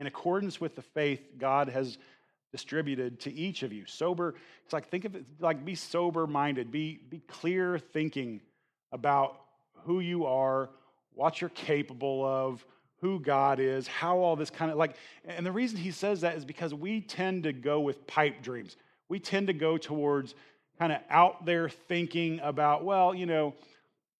in 0.00 0.08
accordance 0.08 0.60
with 0.60 0.74
the 0.74 0.82
faith 0.82 1.20
God 1.38 1.68
has 1.68 1.98
distributed 2.52 3.20
to 3.20 3.32
each 3.32 3.62
of 3.62 3.72
you. 3.72 3.84
Sober, 3.86 4.34
it's 4.64 4.72
like 4.72 4.88
think 4.88 5.04
of 5.04 5.14
it 5.14 5.24
like 5.38 5.64
be 5.64 5.74
sober 5.74 6.26
minded, 6.26 6.70
be, 6.70 7.00
be 7.08 7.20
clear 7.28 7.78
thinking 7.78 8.40
about 8.92 9.40
who 9.84 10.00
you 10.00 10.26
are, 10.26 10.70
what 11.14 11.40
you're 11.40 11.50
capable 11.50 12.24
of, 12.24 12.64
who 13.00 13.18
God 13.18 13.60
is, 13.60 13.86
how 13.86 14.18
all 14.18 14.36
this 14.36 14.50
kind 14.50 14.70
of 14.70 14.76
like, 14.76 14.96
and 15.24 15.46
the 15.46 15.52
reason 15.52 15.78
he 15.78 15.90
says 15.90 16.20
that 16.20 16.36
is 16.36 16.44
because 16.44 16.74
we 16.74 17.00
tend 17.00 17.44
to 17.44 17.52
go 17.52 17.80
with 17.80 18.06
pipe 18.06 18.42
dreams. 18.42 18.76
We 19.08 19.18
tend 19.18 19.46
to 19.46 19.52
go 19.52 19.78
towards 19.78 20.34
kind 20.78 20.92
of 20.92 21.00
out 21.08 21.46
there 21.46 21.68
thinking 21.68 22.40
about, 22.42 22.84
well, 22.84 23.14
you 23.14 23.26
know, 23.26 23.54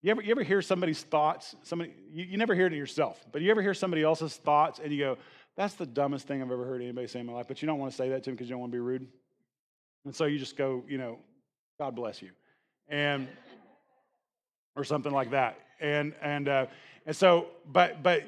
you 0.03 0.11
ever, 0.11 0.23
you 0.23 0.31
ever 0.31 0.43
hear 0.43 0.63
somebody's 0.63 1.03
thoughts? 1.03 1.55
Somebody, 1.63 1.93
you, 2.11 2.25
you 2.25 2.39
never 2.39 2.55
hear 2.55 2.67
it 2.67 2.73
yourself, 2.73 3.23
but 3.33 3.43
you 3.43 3.51
ever 3.51 3.61
hear 3.61 3.75
somebody 3.75 4.03
else's 4.03 4.37
thoughts 4.37 4.81
and 4.83 4.91
you 4.91 4.99
go, 4.99 5.19
that's 5.57 5.75
the 5.75 5.87
dumbest 5.87 6.27
thing 6.27 6.43
I've 6.43 6.51
ever 6.51 6.65
heard 6.65 6.81
anybody 6.83 7.07
say 7.07 7.21
in 7.21 7.27
my 7.27 7.33
life, 7.33 7.47
but 7.49 7.61
you 7.61 7.67
don't 7.67 7.79
want 7.79 7.93
to 7.93 7.97
say 7.97 8.09
that 8.11 8.25
to 8.25 8.31
him 8.31 8.37
because 8.37 8.49
you 8.49 8.55
don't 8.55 8.61
want 8.61 8.73
to 8.73 8.77
be 8.77 8.81
rude. 8.81 9.07
And 10.05 10.15
so 10.15 10.25
you 10.25 10.39
just 10.39 10.57
go, 10.57 10.85
you 10.89 10.99
know, 10.99 11.19
God 11.79 11.95
bless 11.95 12.23
you. 12.23 12.31
And, 12.89 13.29
or 14.77 14.85
something 14.85 15.13
like 15.13 15.31
that. 15.31 15.59
And, 15.81 16.15
and, 16.23 16.49
uh, 16.49 16.67
and 17.07 17.15
so, 17.15 17.49
but, 17.71 18.03
but 18.03 18.25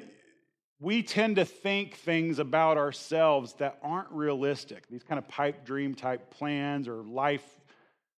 we 0.79 1.01
tend 1.01 1.37
to 1.37 1.45
think 1.45 1.95
things 1.95 2.39
about 2.39 2.77
ourselves 2.77 3.53
that 3.53 3.79
aren't 3.81 4.11
realistic, 4.11 4.87
these 4.89 5.03
kind 5.03 5.17
of 5.17 5.27
pipe 5.27 5.65
dream 5.65 5.95
type 5.95 6.29
plans 6.29 6.87
or 6.87 7.03
life 7.03 7.45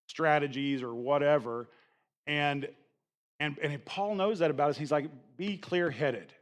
strategies 0.06 0.82
or 0.82 0.94
whatever. 0.94 1.68
And, 2.26 2.68
and, 3.40 3.58
and 3.58 3.84
Paul 3.84 4.14
knows 4.14 4.40
that 4.40 4.50
about 4.50 4.70
us. 4.70 4.78
He's 4.78 4.92
like, 4.92 5.08
be 5.36 5.56
clear 5.56 5.90
headed. 5.90 6.32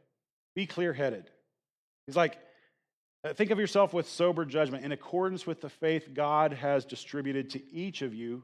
Be 0.55 0.65
clear 0.65 0.93
headed. 0.93 1.29
He's 2.07 2.15
like, 2.15 2.37
Uh, 3.25 3.33
think 3.33 3.49
of 3.49 3.57
yourself 3.57 3.91
with 3.91 4.07
sober 4.07 4.45
judgment 4.45 4.85
in 4.85 4.91
accordance 4.91 5.47
with 5.47 5.59
the 5.59 5.69
faith 5.69 6.13
God 6.13 6.53
has 6.53 6.85
distributed 6.85 7.49
to 7.51 7.73
each 7.73 8.03
of 8.03 8.13
you. 8.13 8.43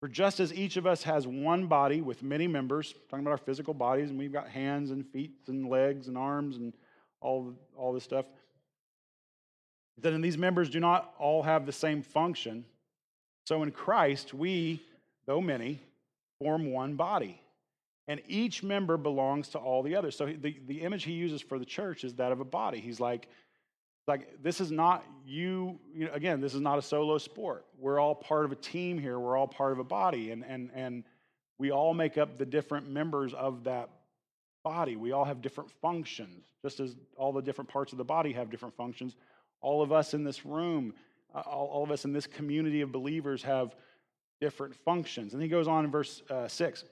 For 0.00 0.08
just 0.08 0.40
as 0.40 0.54
each 0.54 0.78
of 0.78 0.86
us 0.86 1.02
has 1.02 1.26
one 1.26 1.66
body 1.66 2.00
with 2.00 2.22
many 2.22 2.46
members, 2.46 2.94
talking 3.10 3.24
about 3.24 3.32
our 3.32 3.36
physical 3.36 3.74
bodies, 3.74 4.08
and 4.08 4.18
we've 4.18 4.32
got 4.32 4.48
hands 4.48 4.92
and 4.92 5.06
feet 5.06 5.32
and 5.48 5.68
legs 5.68 6.08
and 6.08 6.16
arms 6.16 6.56
and 6.56 6.72
all, 7.20 7.52
all 7.76 7.92
this 7.92 8.04
stuff, 8.04 8.24
then 9.98 10.22
these 10.22 10.38
members 10.38 10.70
do 10.70 10.80
not 10.80 11.12
all 11.18 11.42
have 11.42 11.66
the 11.66 11.72
same 11.72 12.00
function. 12.00 12.64
So 13.46 13.62
in 13.62 13.72
Christ, 13.72 14.32
we, 14.32 14.80
though 15.26 15.40
many, 15.42 15.82
form 16.38 16.72
one 16.72 16.94
body. 16.94 17.42
And 18.06 18.22
each 18.26 18.62
member 18.62 18.96
belongs 18.96 19.48
to 19.48 19.58
all 19.58 19.82
the 19.82 19.96
others. 19.96 20.16
So 20.16 20.24
the, 20.24 20.56
the 20.66 20.80
image 20.80 21.04
he 21.04 21.12
uses 21.12 21.42
for 21.42 21.58
the 21.58 21.66
church 21.66 22.04
is 22.04 22.14
that 22.14 22.32
of 22.32 22.40
a 22.40 22.44
body. 22.44 22.80
He's 22.80 23.00
like, 23.00 23.28
like 24.08 24.42
this 24.42 24.60
is 24.60 24.70
not 24.70 25.04
you, 25.26 25.78
you 25.94 26.06
know, 26.06 26.12
again 26.12 26.40
this 26.40 26.54
is 26.54 26.60
not 26.60 26.78
a 26.78 26.82
solo 26.82 27.18
sport. 27.18 27.66
We're 27.78 28.00
all 28.00 28.14
part 28.14 28.44
of 28.44 28.52
a 28.52 28.56
team 28.56 28.98
here. 28.98 29.18
We're 29.18 29.36
all 29.36 29.46
part 29.46 29.72
of 29.72 29.78
a 29.78 29.84
body. 29.84 30.30
And 30.30 30.44
and 30.44 30.70
and 30.74 31.04
we 31.58 31.70
all 31.70 31.94
make 31.94 32.18
up 32.18 32.38
the 32.38 32.46
different 32.46 32.88
members 32.88 33.34
of 33.34 33.64
that 33.64 33.90
body. 34.64 34.96
We 34.96 35.12
all 35.12 35.24
have 35.24 35.42
different 35.42 35.70
functions 35.82 36.46
just 36.62 36.80
as 36.80 36.96
all 37.16 37.32
the 37.32 37.42
different 37.42 37.70
parts 37.70 37.92
of 37.92 37.98
the 37.98 38.04
body 38.04 38.32
have 38.32 38.50
different 38.50 38.76
functions. 38.76 39.16
All 39.60 39.82
of 39.82 39.92
us 39.92 40.14
in 40.14 40.24
this 40.24 40.44
room 40.44 40.94
uh, 41.34 41.40
all, 41.40 41.66
all, 41.66 41.84
of 41.84 41.90
us 41.90 42.06
in 42.06 42.12
this 42.12 42.26
community 42.26 42.80
of 42.80 42.90
believers 42.90 43.42
have 43.42 43.74
different 44.40 44.74
functions. 44.74 45.34
And 45.34 45.42
he 45.42 45.48
goes 45.48 45.68
on 45.68 45.84
in 45.84 45.90
verse 45.90 46.22
uh, 46.30 46.48
6 46.48 46.82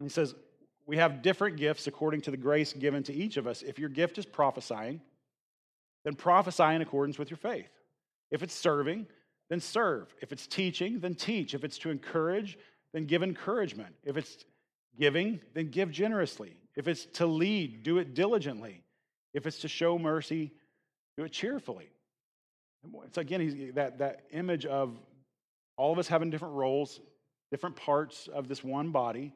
and 0.00 0.08
he 0.08 0.12
says 0.12 0.34
we 0.86 0.96
have 0.98 1.22
different 1.22 1.56
gifts 1.56 1.86
according 1.86 2.20
to 2.22 2.30
the 2.30 2.36
grace 2.36 2.72
given 2.72 3.02
to 3.04 3.12
each 3.12 3.36
of 3.36 3.46
us. 3.46 3.62
If 3.62 3.78
your 3.78 3.88
gift 3.88 4.18
is 4.18 4.26
prophesying 4.26 5.00
then 6.04 6.14
prophesy 6.14 6.74
in 6.74 6.82
accordance 6.82 7.18
with 7.18 7.30
your 7.30 7.38
faith. 7.38 7.70
If 8.30 8.42
it's 8.42 8.54
serving, 8.54 9.06
then 9.50 9.60
serve. 9.60 10.14
If 10.20 10.32
it's 10.32 10.46
teaching, 10.46 11.00
then 11.00 11.14
teach. 11.14 11.54
If 11.54 11.64
it's 11.64 11.78
to 11.78 11.90
encourage, 11.90 12.58
then 12.92 13.06
give 13.06 13.22
encouragement. 13.22 13.94
If 14.04 14.16
it's 14.16 14.44
giving, 14.98 15.40
then 15.54 15.70
give 15.70 15.90
generously. 15.90 16.56
If 16.76 16.88
it's 16.88 17.06
to 17.14 17.26
lead, 17.26 17.82
do 17.82 17.98
it 17.98 18.14
diligently. 18.14 18.82
If 19.32 19.46
it's 19.46 19.60
to 19.60 19.68
show 19.68 19.98
mercy, 19.98 20.52
do 21.16 21.24
it 21.24 21.32
cheerfully. 21.32 21.90
It's 23.04 23.18
again 23.18 23.40
he's, 23.40 23.74
that, 23.74 23.98
that 23.98 24.24
image 24.32 24.66
of 24.66 24.96
all 25.76 25.92
of 25.92 25.98
us 25.98 26.06
having 26.06 26.30
different 26.30 26.54
roles, 26.54 27.00
different 27.50 27.76
parts 27.76 28.28
of 28.32 28.48
this 28.48 28.62
one 28.62 28.90
body, 28.90 29.32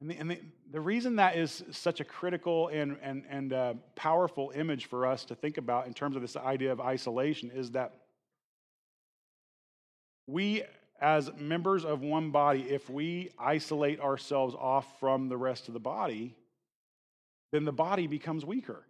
and, 0.00 0.10
the, 0.10 0.16
and 0.16 0.30
the, 0.30 0.40
the, 0.70 0.80
reason 0.80 1.16
that 1.16 1.36
is 1.36 1.64
such 1.72 2.00
a 2.00 2.04
critical 2.04 2.68
and, 2.68 2.96
and, 3.02 3.24
and 3.28 3.52
uh, 3.52 3.74
powerful 3.96 4.52
image 4.54 4.86
for 4.86 5.06
us 5.06 5.24
to 5.24 5.34
think 5.34 5.58
about 5.58 5.86
in 5.86 5.94
terms 5.94 6.14
of 6.14 6.22
this 6.22 6.36
idea 6.36 6.70
of 6.70 6.80
isolation 6.80 7.50
is 7.52 7.72
that 7.72 7.94
we, 10.28 10.62
as 11.00 11.30
members 11.36 11.84
of 11.84 12.02
one 12.02 12.30
body, 12.30 12.60
if 12.68 12.88
we 12.88 13.30
isolate 13.38 13.98
ourselves 14.00 14.54
off 14.54 14.86
from 15.00 15.28
the 15.28 15.36
rest 15.36 15.66
of 15.66 15.74
the 15.74 15.80
body, 15.80 16.36
then 17.50 17.64
the 17.64 17.72
body 17.72 18.06
becomes 18.06 18.44
weaker. 18.44 18.84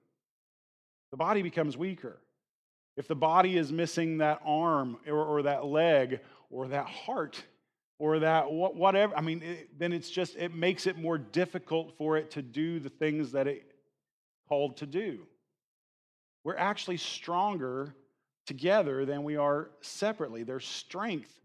The 1.10 1.16
body 1.16 1.40
becomes 1.40 1.76
weaker. 1.76 2.18
If 2.98 3.08
the 3.08 3.14
body 3.14 3.56
is 3.56 3.72
missing 3.72 4.18
that 4.18 4.42
arm 4.44 4.98
or, 5.06 5.24
or 5.24 5.42
that 5.42 5.64
leg 5.64 6.20
or 6.50 6.68
that 6.68 6.86
heart, 6.86 7.42
or 7.98 8.20
that 8.20 8.50
whatever 8.50 9.16
i 9.16 9.20
mean 9.20 9.42
it, 9.42 9.78
then 9.78 9.92
it's 9.92 10.10
just 10.10 10.36
it 10.36 10.54
makes 10.54 10.86
it 10.86 10.98
more 10.98 11.18
difficult 11.18 11.96
for 11.96 12.16
it 12.16 12.30
to 12.30 12.42
do 12.42 12.78
the 12.78 12.90
things 12.90 13.32
that 13.32 13.46
it 13.46 13.74
called 14.48 14.76
to 14.76 14.86
do 14.86 15.20
we're 16.44 16.56
actually 16.56 16.96
stronger 16.96 17.94
together 18.46 19.04
than 19.04 19.24
we 19.24 19.36
are 19.36 19.70
separately 19.80 20.42
there's 20.42 20.66
strength 20.66 21.38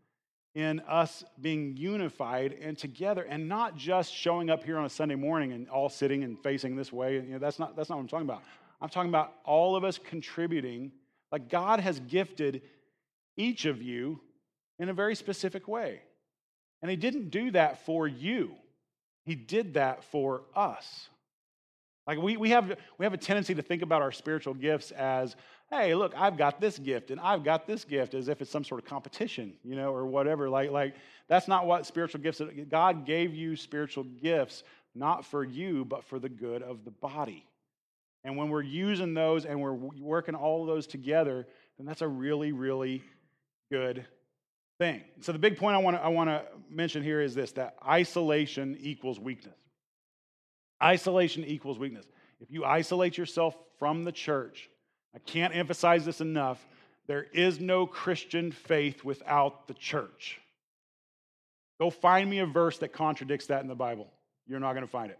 in 0.55 0.79
us 0.81 1.23
being 1.41 1.75
unified 1.77 2.55
and 2.61 2.77
together 2.77 3.23
and 3.23 3.49
not 3.49 3.75
just 3.75 4.13
showing 4.13 4.49
up 4.49 4.63
here 4.63 4.77
on 4.77 4.85
a 4.85 4.89
Sunday 4.89 5.15
morning 5.15 5.51
and 5.51 5.67
all 5.69 5.89
sitting 5.89 6.23
and 6.23 6.37
facing 6.43 6.75
this 6.75 6.93
way. 6.93 7.15
You 7.15 7.21
know, 7.23 7.39
that's, 7.39 7.57
not, 7.57 7.75
that's 7.75 7.89
not 7.89 7.95
what 7.95 8.03
I'm 8.03 8.07
talking 8.07 8.27
about. 8.27 8.43
I'm 8.79 8.89
talking 8.89 9.09
about 9.09 9.33
all 9.45 9.75
of 9.75 9.83
us 9.83 9.97
contributing. 9.97 10.91
Like 11.31 11.49
God 11.49 11.79
has 11.79 11.99
gifted 11.99 12.61
each 13.35 13.65
of 13.65 13.81
you 13.81 14.19
in 14.77 14.89
a 14.89 14.93
very 14.93 15.15
specific 15.15 15.67
way. 15.67 16.01
And 16.83 16.91
He 16.91 16.97
didn't 16.97 17.29
do 17.29 17.49
that 17.51 17.83
for 17.85 18.07
you, 18.07 18.51
He 19.25 19.33
did 19.33 19.73
that 19.73 20.03
for 20.03 20.43
us. 20.55 21.09
Like 22.05 22.21
we, 22.21 22.35
we, 22.35 22.49
have, 22.49 22.77
we 22.97 23.05
have 23.05 23.13
a 23.13 23.17
tendency 23.17 23.55
to 23.55 23.61
think 23.61 23.81
about 23.81 24.01
our 24.01 24.11
spiritual 24.11 24.53
gifts 24.53 24.91
as, 24.91 25.37
hey, 25.71 25.95
look, 25.95 26.13
I've 26.17 26.37
got 26.37 26.59
this 26.59 26.77
gift 26.77 27.11
and 27.11 27.19
I've 27.19 27.45
got 27.45 27.65
this 27.65 27.85
gift 27.85 28.13
as 28.13 28.27
if 28.27 28.41
it's 28.41 28.51
some 28.51 28.65
sort 28.65 28.83
of 28.83 28.89
competition, 28.89 29.53
you 29.63 29.77
know, 29.77 29.93
or 29.93 30.05
whatever. 30.05 30.49
Like, 30.49 30.69
like 30.69 30.95
that's 31.29 31.47
not 31.47 31.65
what 31.65 31.85
spiritual 31.85 32.19
gifts 32.19 32.41
God 32.69 33.05
gave 33.05 33.33
you 33.33 33.55
spiritual 33.55 34.03
gifts 34.03 34.63
not 34.95 35.25
for 35.25 35.43
you, 35.43 35.85
but 35.85 36.03
for 36.03 36.19
the 36.19 36.29
good 36.29 36.61
of 36.61 36.83
the 36.83 36.91
body. 36.91 37.45
And 38.25 38.37
when 38.37 38.49
we're 38.49 38.61
using 38.61 39.13
those 39.13 39.45
and 39.45 39.59
we're 39.59 39.73
working 39.73 40.35
all 40.35 40.65
those 40.65 40.87
together, 40.87 41.47
then 41.77 41.85
that's 41.85 42.01
a 42.01 42.07
really, 42.07 42.51
really 42.51 43.01
good 43.71 44.05
thing. 44.83 45.01
So 45.21 45.31
the 45.31 45.39
big 45.39 45.57
point 45.57 45.75
I 45.75 45.79
want 45.79 45.95
to 45.95 46.03
I 46.03 46.09
want 46.09 46.29
to 46.29 46.43
mention 46.69 47.03
here 47.03 47.21
is 47.21 47.33
this 47.33 47.53
that 47.53 47.75
isolation 47.87 48.77
equals 48.81 49.19
weakness. 49.19 49.55
Isolation 50.81 51.45
equals 51.45 51.79
weakness. 51.79 52.05
If 52.41 52.51
you 52.51 52.65
isolate 52.65 53.17
yourself 53.17 53.55
from 53.79 54.03
the 54.03 54.11
church, 54.11 54.69
I 55.15 55.19
can't 55.19 55.55
emphasize 55.55 56.03
this 56.03 56.19
enough, 56.19 56.65
there 57.07 57.23
is 57.23 57.61
no 57.61 57.87
Christian 57.87 58.51
faith 58.51 59.05
without 59.05 59.67
the 59.67 59.73
church. 59.73 60.41
Go 61.79 61.89
find 61.89 62.29
me 62.29 62.39
a 62.39 62.45
verse 62.45 62.77
that 62.79 62.91
contradicts 62.91 63.47
that 63.47 63.61
in 63.61 63.69
the 63.69 63.75
Bible. 63.75 64.11
You're 64.47 64.59
not 64.59 64.73
going 64.73 64.85
to 64.85 64.91
find 64.91 65.11
it. 65.11 65.19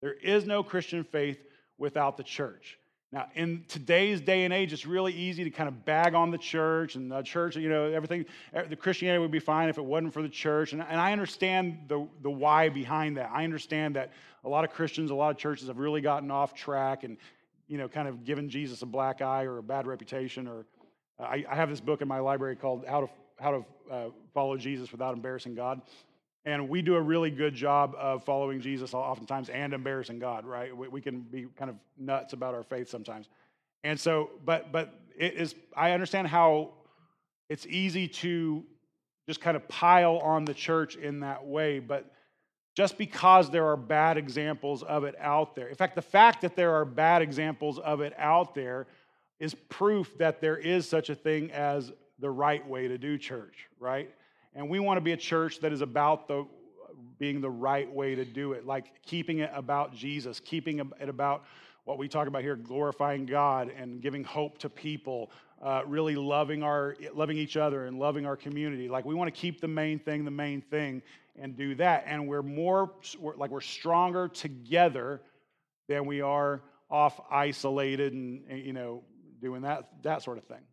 There 0.00 0.14
is 0.14 0.46
no 0.46 0.62
Christian 0.62 1.02
faith 1.02 1.38
without 1.78 2.16
the 2.16 2.22
church. 2.22 2.78
Now, 3.12 3.28
in 3.34 3.64
today's 3.68 4.20
day 4.20 4.44
and 4.44 4.52
age, 4.52 4.72
it's 4.72 4.84
really 4.84 5.12
easy 5.12 5.44
to 5.44 5.50
kind 5.50 5.68
of 5.68 5.84
bag 5.84 6.14
on 6.14 6.32
the 6.32 6.38
church 6.38 6.96
and 6.96 7.10
the 7.10 7.22
church, 7.22 7.56
you 7.56 7.68
know, 7.68 7.84
everything, 7.84 8.26
the 8.68 8.74
Christianity 8.74 9.20
would 9.20 9.30
be 9.30 9.38
fine 9.38 9.68
if 9.68 9.78
it 9.78 9.84
wasn't 9.84 10.12
for 10.12 10.22
the 10.22 10.28
church. 10.28 10.72
And, 10.72 10.82
and 10.82 11.00
I 11.00 11.12
understand 11.12 11.84
the, 11.86 12.08
the 12.22 12.30
why 12.30 12.68
behind 12.68 13.16
that. 13.16 13.30
I 13.32 13.44
understand 13.44 13.94
that 13.94 14.12
a 14.44 14.48
lot 14.48 14.64
of 14.64 14.70
Christians, 14.70 15.12
a 15.12 15.14
lot 15.14 15.30
of 15.30 15.36
churches 15.36 15.68
have 15.68 15.78
really 15.78 16.00
gotten 16.00 16.32
off 16.32 16.52
track 16.52 17.04
and, 17.04 17.16
you 17.68 17.78
know, 17.78 17.88
kind 17.88 18.08
of 18.08 18.24
given 18.24 18.48
Jesus 18.48 18.82
a 18.82 18.86
black 18.86 19.22
eye 19.22 19.44
or 19.44 19.58
a 19.58 19.62
bad 19.62 19.86
reputation. 19.86 20.48
Or 20.48 20.66
uh, 21.20 21.22
I, 21.22 21.44
I, 21.48 21.54
have 21.54 21.70
this 21.70 21.80
book 21.80 22.02
in 22.02 22.08
my 22.08 22.18
library 22.18 22.56
called 22.56 22.84
How 22.88 23.02
to, 23.02 23.10
How 23.38 23.50
to 23.52 23.64
uh, 23.92 24.08
Follow 24.34 24.56
Jesus 24.56 24.90
Without 24.90 25.14
Embarrassing 25.14 25.54
God. 25.54 25.80
And 26.46 26.68
we 26.68 26.80
do 26.80 26.94
a 26.94 27.02
really 27.02 27.30
good 27.30 27.54
job 27.54 27.96
of 27.98 28.24
following 28.24 28.60
Jesus 28.60 28.94
oftentimes 28.94 29.48
and 29.48 29.74
embarrassing 29.74 30.20
God, 30.20 30.46
right? 30.46 30.74
We, 30.74 30.86
we 30.86 31.00
can 31.00 31.20
be 31.20 31.46
kind 31.56 31.68
of 31.68 31.76
nuts 31.98 32.32
about 32.32 32.54
our 32.54 32.62
faith 32.62 32.88
sometimes. 32.88 33.28
And 33.82 33.98
so, 33.98 34.30
but, 34.44 34.70
but 34.70 34.94
it 35.18 35.34
is, 35.34 35.56
I 35.76 35.90
understand 35.90 36.28
how 36.28 36.74
it's 37.48 37.66
easy 37.66 38.06
to 38.08 38.64
just 39.26 39.40
kind 39.40 39.56
of 39.56 39.66
pile 39.66 40.18
on 40.18 40.44
the 40.44 40.54
church 40.54 40.94
in 40.94 41.20
that 41.20 41.44
way. 41.44 41.80
But 41.80 42.12
just 42.76 42.96
because 42.96 43.50
there 43.50 43.66
are 43.66 43.76
bad 43.76 44.16
examples 44.16 44.84
of 44.84 45.02
it 45.02 45.16
out 45.20 45.56
there, 45.56 45.66
in 45.66 45.74
fact, 45.74 45.96
the 45.96 46.02
fact 46.02 46.42
that 46.42 46.54
there 46.54 46.76
are 46.76 46.84
bad 46.84 47.22
examples 47.22 47.80
of 47.80 48.00
it 48.00 48.14
out 48.18 48.54
there 48.54 48.86
is 49.40 49.54
proof 49.68 50.16
that 50.18 50.40
there 50.40 50.56
is 50.56 50.88
such 50.88 51.10
a 51.10 51.14
thing 51.14 51.50
as 51.50 51.90
the 52.20 52.30
right 52.30 52.66
way 52.68 52.86
to 52.86 52.98
do 52.98 53.18
church, 53.18 53.66
right? 53.80 54.10
And 54.56 54.70
we 54.70 54.80
want 54.80 54.96
to 54.96 55.02
be 55.02 55.12
a 55.12 55.16
church 55.18 55.60
that 55.60 55.70
is 55.70 55.82
about 55.82 56.28
the 56.28 56.46
being 57.18 57.40
the 57.40 57.50
right 57.50 57.90
way 57.90 58.14
to 58.14 58.24
do 58.24 58.52
it, 58.52 58.66
like 58.66 59.02
keeping 59.02 59.38
it 59.38 59.50
about 59.54 59.94
Jesus, 59.94 60.40
keeping 60.40 60.80
it 61.00 61.08
about 61.08 61.44
what 61.84 61.98
we 61.98 62.08
talk 62.08 62.26
about 62.26 62.42
here, 62.42 62.56
glorifying 62.56 63.26
God 63.26 63.70
and 63.76 64.00
giving 64.00 64.24
hope 64.24 64.58
to 64.58 64.68
people, 64.68 65.30
uh, 65.62 65.82
really 65.86 66.16
loving 66.16 66.62
our 66.62 66.96
loving 67.14 67.36
each 67.36 67.56
other 67.56 67.86
and 67.86 67.98
loving 67.98 68.24
our 68.24 68.36
community. 68.36 68.88
Like 68.88 69.04
we 69.04 69.14
want 69.14 69.32
to 69.32 69.40
keep 69.40 69.60
the 69.60 69.68
main 69.68 69.98
thing 69.98 70.24
the 70.24 70.30
main 70.30 70.62
thing 70.62 71.02
and 71.38 71.54
do 71.54 71.74
that. 71.76 72.04
And 72.06 72.26
we're 72.26 72.42
more 72.42 72.92
we're, 73.20 73.36
like 73.36 73.50
we're 73.50 73.60
stronger 73.60 74.26
together 74.26 75.20
than 75.86 76.06
we 76.06 76.22
are 76.22 76.62
off 76.90 77.20
isolated 77.30 78.14
and 78.14 78.42
you 78.48 78.72
know 78.72 79.04
doing 79.40 79.62
that 79.62 79.90
that 80.02 80.22
sort 80.22 80.38
of 80.38 80.44
thing. 80.44 80.64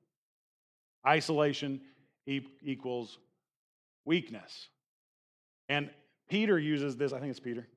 Isolation 1.06 1.82
equals 2.26 3.18
weakness. 4.06 4.68
And 5.70 5.90
Peter 6.30 6.58
uses 6.60 6.98
this, 6.98 7.14
I 7.14 7.20
think 7.20 7.32
it's 7.32 7.40
Peter. 7.40 7.68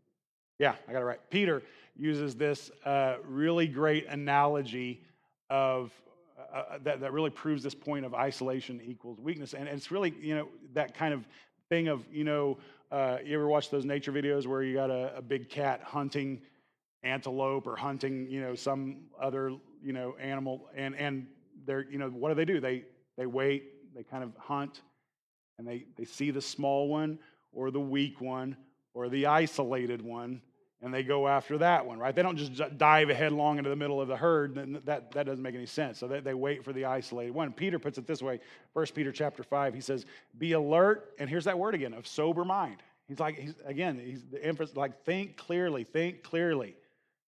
Yeah, 0.59 0.75
I 0.89 0.93
got 0.93 1.03
it 1.03 1.05
right. 1.05 1.21
Peter 1.31 1.63
uses 1.97 2.35
this 2.35 2.71
uh, 2.85 3.17
really 3.27 3.67
great 3.67 4.07
analogy 4.07 5.03
of 5.51 5.93
uh, 6.39 6.57
uh, 6.57 6.79
that, 6.83 7.01
that 7.01 7.13
really 7.13 7.31
proves 7.31 7.63
this 7.63 7.75
point 7.75 8.05
of 8.05 8.15
isolation 8.15 8.81
equals 8.85 9.19
weakness. 9.21 9.55
And 9.55 9.69
it's 9.69 9.91
really, 9.91 10.15
you 10.21 10.35
know, 10.35 10.49
that 10.75 10.95
kind 10.95 11.15
of 11.15 11.27
thing 11.69 11.89
of, 11.89 12.07
you 12.13 12.25
know, 12.25 12.59
uh, 12.91 13.19
you 13.25 13.35
ever 13.35 13.49
watch 13.49 13.71
those 13.71 13.85
nature 13.85 14.13
videos 14.13 14.47
where 14.47 14.63
you 14.63 14.75
got 14.75 14.91
a, 14.91 15.17
a 15.17 15.23
big 15.23 15.49
cat 15.49 15.83
hunting 15.83 16.41
antelope 17.03 17.67
or 17.67 17.77
hunting, 17.77 18.27
you 18.29 18.41
know, 18.41 18.55
some 18.55 18.99
other, 19.21 19.53
you 19.83 19.93
know, 19.93 20.17
animal 20.21 20.69
and, 20.75 20.95
and 20.97 21.27
they're, 21.67 21.85
you 21.91 21.99
know, 21.99 22.09
what 22.09 22.29
do 22.29 22.35
they 22.35 22.45
do? 22.45 22.61
They, 22.61 22.85
they 23.17 23.27
wait, 23.27 23.95
they 23.95 24.03
kind 24.03 24.23
of 24.23 24.33
hunt, 24.39 24.83
and 25.59 25.67
they, 25.67 25.87
they 25.97 26.05
see 26.05 26.31
the 26.31 26.43
small 26.43 26.89
one 26.89 27.19
or 27.53 27.71
the 27.71 27.81
weak 27.81 28.21
one 28.21 28.57
or 28.95 29.09
the 29.09 29.27
isolated 29.27 30.03
one 30.03 30.41
and 30.83 30.93
they 30.93 31.03
go 31.03 31.27
after 31.27 31.59
that 31.59 31.87
one, 31.87 31.99
right? 31.99 32.15
They 32.15 32.23
don't 32.23 32.37
just 32.37 32.79
dive 32.79 33.09
headlong 33.09 33.59
into 33.59 33.71
the 33.71 33.77
middle 33.77 34.01
of 34.01 34.09
the 34.09 34.17
herd. 34.17 34.55
That, 34.85 35.11
that 35.13 35.27
doesn't 35.27 35.43
make 35.43 35.55
any 35.55 35.67
sense. 35.67 35.99
So 35.99 36.07
they, 36.07 36.21
they 36.21 36.35
wait 36.35 36.65
for 36.65 36.73
the 36.73 36.85
isolated 36.85 37.33
one. 37.33 37.53
Peter 37.53 37.79
puts 37.79 37.99
it 37.99 38.07
this 38.07 38.23
way 38.23 38.41
1 38.75 38.87
Peter 38.95 39.11
chapter 39.11 39.43
5, 39.43 39.75
he 39.75 39.81
says, 39.81 40.05
Be 40.39 40.53
alert, 40.53 41.15
and 41.19 41.31
here's 41.31 41.45
that 41.47 41.59
word 41.59 41.75
again, 41.75 41.95
of 41.95 42.07
sober 42.07 42.45
mind. 42.45 42.83
He's 43.09 43.19
like, 43.19 43.39
he's, 43.39 43.55
again, 43.65 44.01
he's 44.05 44.23
the 44.31 44.45
emphasis, 44.45 44.77
like, 44.77 45.05
think 45.05 45.37
clearly, 45.37 45.85
think 45.85 46.23
clearly. 46.23 46.77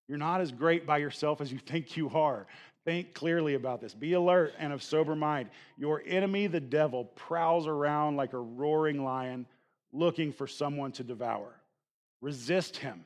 You're 0.08 0.18
not 0.18 0.40
as 0.40 0.52
great 0.52 0.87
by 0.87 0.99
yourself 0.99 1.40
as 1.40 1.50
you 1.50 1.58
think 1.66 1.97
you 1.97 2.11
are. 2.11 2.47
Think 2.88 3.12
clearly 3.12 3.52
about 3.52 3.83
this. 3.83 3.92
Be 3.92 4.14
alert 4.14 4.54
and 4.59 4.73
of 4.73 4.83
sober 4.83 5.14
mind. 5.14 5.50
Your 5.76 6.02
enemy, 6.07 6.47
the 6.47 6.59
devil, 6.59 7.04
prowls 7.04 7.66
around 7.66 8.16
like 8.16 8.33
a 8.33 8.38
roaring 8.38 9.04
lion 9.04 9.45
looking 9.92 10.33
for 10.33 10.47
someone 10.47 10.92
to 10.92 11.04
devour. 11.04 11.52
Resist 12.23 12.78
him, 12.78 13.04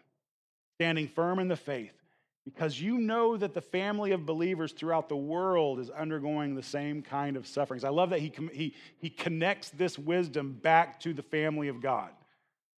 standing 0.76 1.08
firm 1.08 1.40
in 1.40 1.48
the 1.48 1.56
faith, 1.56 2.00
because 2.44 2.80
you 2.80 2.96
know 2.96 3.36
that 3.36 3.54
the 3.54 3.60
family 3.60 4.12
of 4.12 4.24
believers 4.24 4.70
throughout 4.70 5.08
the 5.08 5.16
world 5.16 5.80
is 5.80 5.90
undergoing 5.90 6.54
the 6.54 6.62
same 6.62 7.02
kind 7.02 7.36
of 7.36 7.44
sufferings. 7.44 7.82
I 7.82 7.88
love 7.88 8.10
that 8.10 8.20
he, 8.20 8.32
he, 8.52 8.76
he 8.98 9.10
connects 9.10 9.70
this 9.70 9.98
wisdom 9.98 10.52
back 10.62 11.00
to 11.00 11.12
the 11.12 11.24
family 11.24 11.66
of 11.66 11.80
God. 11.80 12.10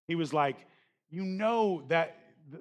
He 0.09 0.15
was 0.15 0.33
like, 0.33 0.57
You 1.11 1.27
know 1.27 1.83
that 1.89 2.17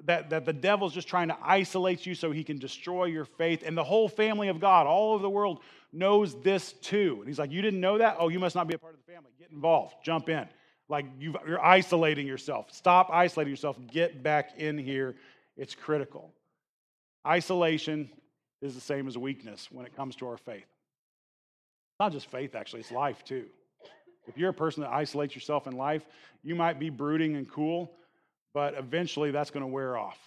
that, 0.05 0.29
that 0.29 0.45
the 0.45 0.53
devil's 0.53 0.93
just 0.93 1.07
trying 1.07 1.27
to 1.27 1.37
isolate 1.43 2.05
you 2.05 2.15
so 2.15 2.31
he 2.31 2.43
can 2.43 2.57
destroy 2.57 3.05
your 3.05 3.25
faith. 3.25 3.63
And 3.65 3.77
the 3.77 3.83
whole 3.83 4.07
family 4.07 4.47
of 4.47 4.59
God, 4.59 4.87
all 4.87 5.13
over 5.13 5.21
the 5.21 5.29
world, 5.29 5.59
knows 5.91 6.41
this 6.41 6.73
too. 6.73 7.17
And 7.19 7.27
he's 7.27 7.39
like, 7.39 7.51
You 7.51 7.61
didn't 7.61 7.81
know 7.81 7.97
that? 7.97 8.17
Oh, 8.19 8.29
you 8.29 8.39
must 8.39 8.55
not 8.55 8.67
be 8.67 8.75
a 8.75 8.77
part 8.77 8.93
of 8.93 8.99
the 9.05 9.11
family. 9.11 9.29
Get 9.39 9.51
involved, 9.51 9.95
jump 10.03 10.29
in. 10.29 10.47
Like 10.89 11.05
you 11.19 11.35
are 11.47 11.63
isolating 11.63 12.27
yourself. 12.27 12.67
Stop 12.71 13.09
isolating 13.11 13.51
yourself. 13.51 13.77
Get 13.91 14.21
back 14.21 14.57
in 14.57 14.77
here. 14.77 15.15
It's 15.57 15.75
critical. 15.75 16.31
Isolation 17.25 18.09
is 18.61 18.75
the 18.75 18.81
same 18.81 19.07
as 19.07 19.17
weakness 19.17 19.69
when 19.71 19.85
it 19.85 19.95
comes 19.95 20.15
to 20.17 20.27
our 20.27 20.37
faith. 20.37 20.63
It's 20.63 21.99
Not 21.99 22.11
just 22.11 22.27
faith, 22.29 22.55
actually, 22.55 22.81
it's 22.81 22.91
life 22.91 23.23
too. 23.23 23.45
If 24.27 24.37
you're 24.37 24.49
a 24.49 24.53
person 24.53 24.83
that 24.83 24.91
isolates 24.91 25.35
yourself 25.35 25.67
in 25.67 25.73
life, 25.73 26.05
you 26.43 26.55
might 26.55 26.79
be 26.79 26.89
brooding 26.89 27.35
and 27.35 27.49
cool, 27.49 27.91
but 28.53 28.75
eventually 28.77 29.31
that's 29.31 29.51
going 29.51 29.63
to 29.63 29.67
wear 29.71 29.97
off. 29.97 30.17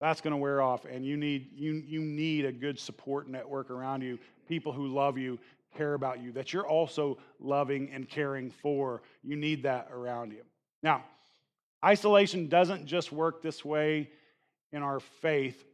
That's 0.00 0.20
going 0.20 0.32
to 0.32 0.38
wear 0.38 0.60
off, 0.60 0.84
and 0.84 1.06
you 1.06 1.16
need, 1.16 1.50
you, 1.54 1.74
you 1.86 2.00
need 2.00 2.44
a 2.44 2.52
good 2.52 2.78
support 2.78 3.28
network 3.28 3.70
around 3.70 4.02
you, 4.02 4.18
people 4.48 4.72
who 4.72 4.88
love 4.88 5.16
you, 5.16 5.38
care 5.76 5.94
about 5.94 6.20
you, 6.20 6.32
that 6.32 6.52
you're 6.52 6.66
also 6.66 7.18
loving 7.38 7.88
and 7.92 8.08
caring 8.08 8.50
for. 8.50 9.02
You 9.22 9.36
need 9.36 9.62
that 9.62 9.88
around 9.92 10.32
you. 10.32 10.42
Now, 10.82 11.04
isolation 11.84 12.48
doesn't 12.48 12.86
just 12.86 13.12
work 13.12 13.42
this 13.42 13.64
way 13.64 14.10
in 14.72 14.82
our 14.82 14.98
faith. 14.98 15.64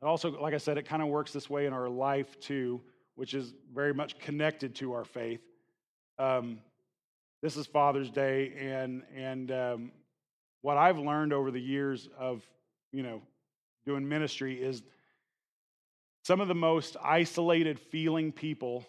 It 0.00 0.06
also, 0.06 0.30
like 0.40 0.54
I 0.54 0.58
said, 0.58 0.78
it 0.78 0.86
kind 0.86 1.02
of 1.02 1.08
works 1.08 1.32
this 1.32 1.50
way 1.50 1.66
in 1.66 1.72
our 1.72 1.88
life 1.88 2.40
too, 2.40 2.80
which 3.14 3.34
is 3.34 3.52
very 3.74 3.92
much 3.92 4.18
connected 4.18 4.74
to 4.76 4.92
our 4.92 5.04
faith. 5.04 5.40
Um, 6.18 6.60
this 7.42 7.56
is 7.56 7.66
Father's 7.66 8.10
Day, 8.10 8.52
and 8.58 9.02
and 9.14 9.50
um, 9.52 9.92
what 10.62 10.76
I've 10.76 10.98
learned 10.98 11.32
over 11.32 11.50
the 11.50 11.60
years 11.60 12.08
of, 12.18 12.42
you 12.92 13.02
know, 13.02 13.22
doing 13.86 14.08
ministry 14.08 14.60
is 14.60 14.82
some 16.24 16.40
of 16.40 16.48
the 16.48 16.54
most 16.54 16.96
isolated 17.02 17.78
feeling 17.78 18.32
people 18.32 18.84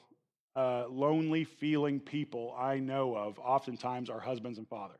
uh, 0.55 0.85
lonely 0.89 1.43
feeling 1.45 1.99
people 1.99 2.53
I 2.57 2.79
know 2.79 3.15
of 3.15 3.39
oftentimes 3.39 4.09
are 4.09 4.19
husbands 4.19 4.57
and 4.57 4.67
fathers. 4.67 4.99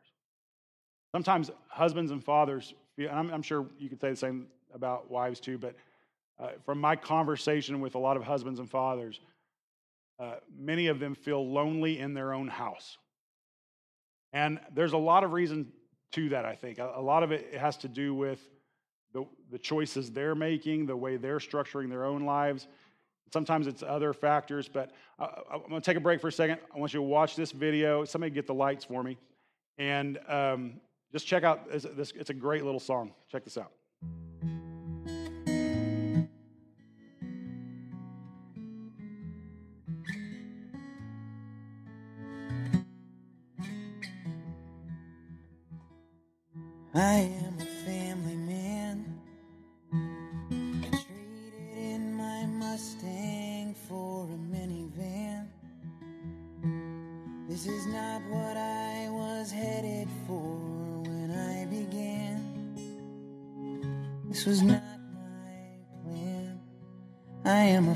Sometimes 1.11 1.51
husbands 1.67 2.11
and 2.11 2.23
fathers 2.23 2.73
feel, 2.95 3.09
and 3.09 3.19
I'm, 3.19 3.29
I'm 3.31 3.41
sure 3.41 3.65
you 3.77 3.89
could 3.89 3.99
say 3.99 4.11
the 4.11 4.15
same 4.15 4.47
about 4.73 5.09
wives 5.09 5.39
too, 5.39 5.57
but 5.57 5.75
uh, 6.39 6.51
from 6.63 6.79
my 6.79 6.95
conversation 6.95 7.81
with 7.81 7.95
a 7.95 7.99
lot 7.99 8.15
of 8.15 8.23
husbands 8.23 8.59
and 8.59 8.69
fathers, 8.69 9.19
uh, 10.19 10.35
many 10.57 10.88
of 10.88 10.99
them 10.99 11.15
feel 11.15 11.45
lonely 11.45 11.99
in 11.99 12.13
their 12.13 12.33
own 12.33 12.47
house. 12.47 12.97
And 14.31 14.59
there's 14.73 14.93
a 14.93 14.97
lot 14.97 15.23
of 15.23 15.33
reason 15.33 15.71
to 16.11 16.29
that, 16.29 16.45
I 16.45 16.55
think. 16.55 16.79
A, 16.79 17.01
lot 17.01 17.23
of 17.23 17.31
it 17.31 17.53
has 17.55 17.77
to 17.77 17.87
do 17.87 18.13
with 18.13 18.39
the, 19.13 19.25
the 19.51 19.57
choices 19.57 20.11
they're 20.11 20.35
making, 20.35 20.85
the 20.85 20.95
way 20.95 21.17
they're 21.17 21.39
structuring 21.39 21.89
their 21.89 22.05
own 22.05 22.25
lives. 22.25 22.67
Sometimes 23.31 23.67
it's 23.67 23.83
other 23.83 24.13
factors, 24.13 24.67
but 24.67 24.91
I, 25.19 25.29
I'm 25.51 25.61
going 25.69 25.81
to 25.81 25.81
take 25.81 25.97
a 25.97 26.01
break 26.01 26.19
for 26.19 26.29
a 26.29 26.31
second. 26.31 26.59
I 26.73 26.79
want 26.79 26.93
you 26.93 26.99
to 26.99 27.03
watch 27.03 27.35
this 27.35 27.51
video. 27.51 28.05
Somebody 28.05 28.31
get 28.31 28.47
the 28.47 28.53
lights 28.53 28.85
for 28.85 29.03
me. 29.03 29.17
And 29.77 30.19
um, 30.27 30.81
just 31.11 31.25
check 31.25 31.43
out 31.43 31.71
this. 31.71 32.11
It's 32.15 32.29
a 32.29 32.33
great 32.33 32.65
little 32.65 32.79
song. 32.79 33.13
Check 33.31 33.43
this 33.43 33.57
out. 33.57 33.71
I 47.00 47.32
am 47.46 47.56
a 47.62 47.65
family 47.86 48.36
man. 48.36 49.06
Traded 50.50 51.77
in 51.77 52.13
my 52.13 52.46
Mustang 52.46 53.74
for 53.88 54.25
a 54.25 54.38
minivan. 54.53 55.48
This 57.48 57.68
is 57.68 57.86
not 57.88 58.22
what 58.29 58.58
I 58.58 59.08
was 59.12 59.50
headed 59.50 60.10
for 60.27 60.58
when 61.08 61.32
I 61.32 61.65
began. 61.68 62.75
This 64.27 64.46
was 64.46 64.62
not 64.62 64.84
my 65.13 66.03
plan. 66.03 66.60
I 67.46 67.62
am 67.77 67.88
a 67.88 67.96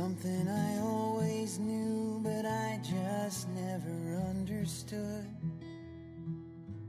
something 0.00 0.48
I 0.48 0.78
always 0.80 1.58
knew, 1.58 2.20
but 2.24 2.46
I 2.46 2.80
just 2.82 3.46
never 3.50 4.16
understood. 4.30 5.26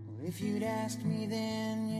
Well, 0.07 0.25
if 0.25 0.39
you'd 0.39 0.63
asked 0.63 1.03
me 1.03 1.25
then, 1.25 1.90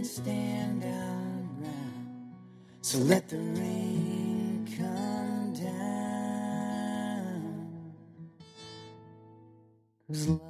can 0.00 0.08
stand 0.08 0.82
our 0.82 0.90
ground. 1.60 2.32
So 2.80 2.98
let 3.00 3.28
the 3.28 3.36
rain 3.36 4.66
come 4.78 5.52
down. 5.52 6.82
Cause 10.08 10.40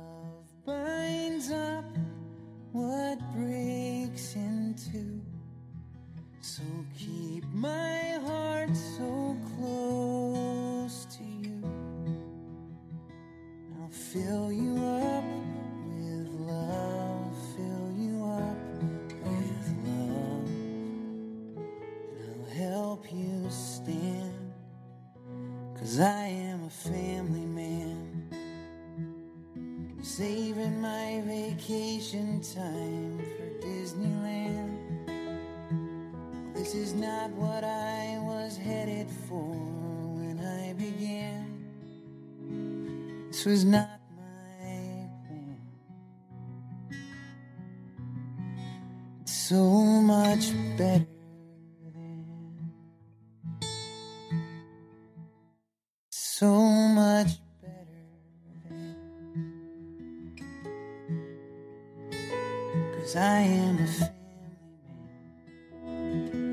Cause 63.10 63.16
I 63.16 63.40
am 63.40 63.76
a 63.76 63.88
family 63.88 64.12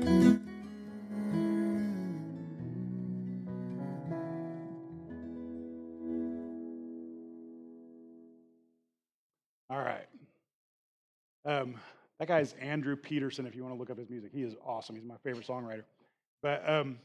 man. 0.04 0.40
All 9.70 9.78
right. 9.78 10.08
Um, 11.44 11.76
that 12.18 12.26
guy's 12.26 12.54
Andrew 12.54 12.96
Peterson, 12.96 13.46
if 13.46 13.54
you 13.54 13.62
want 13.62 13.76
to 13.76 13.78
look 13.78 13.90
up 13.90 13.98
his 13.98 14.10
music. 14.10 14.32
He 14.34 14.42
is 14.42 14.56
awesome. 14.66 14.96
He's 14.96 15.04
my 15.04 15.14
favorite 15.22 15.46
songwriter. 15.46 15.84
But 16.42 16.68
um, 16.68 16.98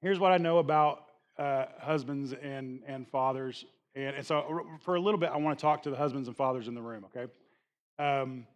here's 0.00 0.18
what 0.18 0.32
I 0.32 0.38
know 0.38 0.56
about 0.56 1.04
uh, 1.38 1.66
husbands 1.78 2.32
and, 2.32 2.80
and 2.86 3.06
fathers. 3.06 3.66
And, 3.94 4.16
and 4.16 4.26
so, 4.26 4.64
for 4.80 4.94
a 4.94 5.00
little 5.00 5.20
bit, 5.20 5.28
I 5.34 5.36
want 5.36 5.58
to 5.58 5.62
talk 5.62 5.82
to 5.82 5.90
the 5.90 5.96
husbands 5.96 6.28
and 6.28 6.36
fathers 6.36 6.66
in 6.66 6.74
the 6.74 6.80
room, 6.80 7.04
okay? 7.14 7.30
Um, 7.98 8.46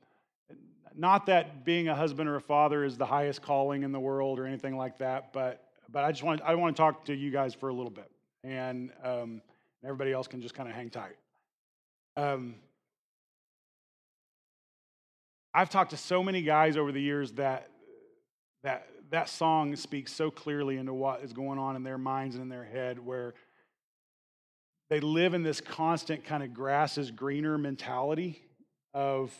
not 0.94 1.26
that 1.26 1.64
being 1.64 1.88
a 1.88 1.94
husband 1.94 2.28
or 2.28 2.36
a 2.36 2.40
father 2.40 2.84
is 2.84 2.96
the 2.96 3.06
highest 3.06 3.42
calling 3.42 3.82
in 3.82 3.92
the 3.92 4.00
world 4.00 4.38
or 4.38 4.46
anything 4.46 4.76
like 4.76 4.98
that, 4.98 5.32
but 5.32 5.64
but 5.90 6.04
I 6.04 6.12
just 6.12 6.22
want 6.22 6.40
I 6.42 6.54
want 6.54 6.76
to 6.76 6.80
talk 6.80 7.04
to 7.06 7.14
you 7.14 7.30
guys 7.30 7.54
for 7.54 7.68
a 7.68 7.74
little 7.74 7.90
bit, 7.90 8.10
and 8.44 8.90
um, 9.02 9.42
everybody 9.84 10.12
else 10.12 10.26
can 10.26 10.40
just 10.40 10.54
kind 10.54 10.68
of 10.68 10.74
hang 10.74 10.90
tight. 10.90 11.16
Um, 12.16 12.56
I've 15.54 15.70
talked 15.70 15.90
to 15.90 15.96
so 15.96 16.22
many 16.22 16.42
guys 16.42 16.76
over 16.76 16.92
the 16.92 17.02
years 17.02 17.32
that 17.32 17.68
that 18.62 18.86
that 19.10 19.28
song 19.28 19.76
speaks 19.76 20.12
so 20.12 20.30
clearly 20.30 20.78
into 20.78 20.94
what 20.94 21.22
is 21.22 21.32
going 21.32 21.58
on 21.58 21.76
in 21.76 21.82
their 21.82 21.98
minds 21.98 22.36
and 22.36 22.42
in 22.42 22.48
their 22.48 22.64
head, 22.64 22.98
where 22.98 23.34
they 24.88 25.00
live 25.00 25.34
in 25.34 25.42
this 25.42 25.60
constant 25.60 26.24
kind 26.24 26.42
of 26.42 26.54
grass 26.54 26.98
is 26.98 27.10
greener 27.10 27.56
mentality 27.58 28.42
of 28.94 29.32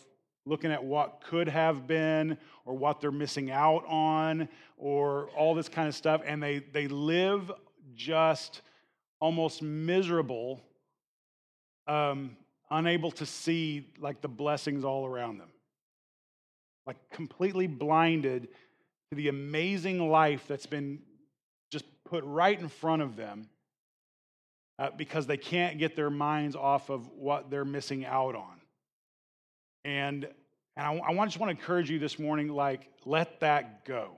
looking 0.44 0.72
at 0.72 0.82
what 0.82 1.22
could 1.24 1.48
have 1.48 1.86
been 1.86 2.36
or 2.64 2.74
what 2.74 3.00
they're 3.00 3.10
missing 3.10 3.50
out 3.50 3.84
on 3.86 4.48
or 4.76 5.28
all 5.36 5.54
this 5.54 5.68
kind 5.68 5.88
of 5.88 5.94
stuff. 5.94 6.22
And 6.26 6.42
they 6.42 6.58
they 6.58 6.88
live 6.88 7.50
just 7.94 8.62
almost 9.20 9.62
miserable 9.62 10.60
um, 11.86 12.36
unable 12.70 13.10
to 13.12 13.26
see 13.26 13.92
like 14.00 14.20
the 14.20 14.28
blessings 14.28 14.84
all 14.84 15.06
around 15.06 15.38
them. 15.38 15.50
Like 16.86 16.96
completely 17.10 17.66
blinded 17.66 18.48
to 19.10 19.16
the 19.16 19.28
amazing 19.28 20.10
life 20.10 20.44
that's 20.48 20.66
been 20.66 21.00
just 21.70 21.84
put 22.04 22.24
right 22.24 22.58
in 22.58 22.68
front 22.68 23.02
of 23.02 23.14
them 23.14 23.48
uh, 24.78 24.90
because 24.96 25.26
they 25.26 25.36
can't 25.36 25.78
get 25.78 25.94
their 25.94 26.10
minds 26.10 26.56
off 26.56 26.90
of 26.90 27.08
what 27.10 27.50
they're 27.50 27.64
missing 27.64 28.04
out 28.04 28.34
on 28.34 28.61
and, 29.84 30.28
and 30.76 30.86
I, 30.86 31.00
I 31.00 31.24
just 31.26 31.38
want 31.38 31.50
to 31.50 31.58
encourage 31.58 31.90
you 31.90 31.98
this 31.98 32.18
morning 32.18 32.48
like, 32.48 32.90
let 33.04 33.40
that 33.40 33.84
go. 33.84 34.12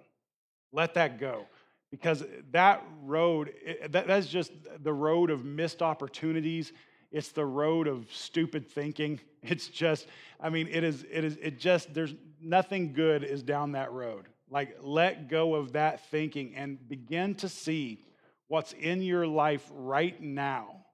Let 0.73 0.95
that 0.95 1.19
go. 1.19 1.47
Because 1.91 2.25
that 2.51 2.85
road, 3.05 3.53
that, 3.91 4.07
that's 4.07 4.27
just 4.27 4.53
the 4.83 4.93
road 4.93 5.31
of 5.31 5.45
missed 5.45 5.83
opportunities. 5.83 6.73
It's 7.13 7.31
the 7.31 7.47
road 7.47 7.87
of 7.87 8.07
stupid 8.13 8.69
thinking. 8.69 9.21
It's 9.47 9.69
just, 9.69 10.07
I 10.41 10.49
mean, 10.49 10.69
it 10.69 10.83
is, 10.85 11.05
it 11.11 11.23
is, 11.23 11.37
it 11.37 11.59
just, 11.59 11.93
there's 11.93 12.15
nothing 12.41 12.95
good 12.95 13.23
is 13.23 13.43
down 13.43 13.73
that 13.73 13.93
road. 13.93 14.25
Like, 14.49 14.79
let 14.81 15.29
go 15.29 15.55
of 15.55 15.73
that 15.73 16.09
thinking 16.11 16.55
and 16.57 16.79
begin 16.89 17.35
to 17.35 17.51
see 17.51 18.03
what's 18.49 18.73
in 18.73 19.03
your 19.03 19.27
life 19.27 19.71
right 19.75 20.19
now. 20.19 20.85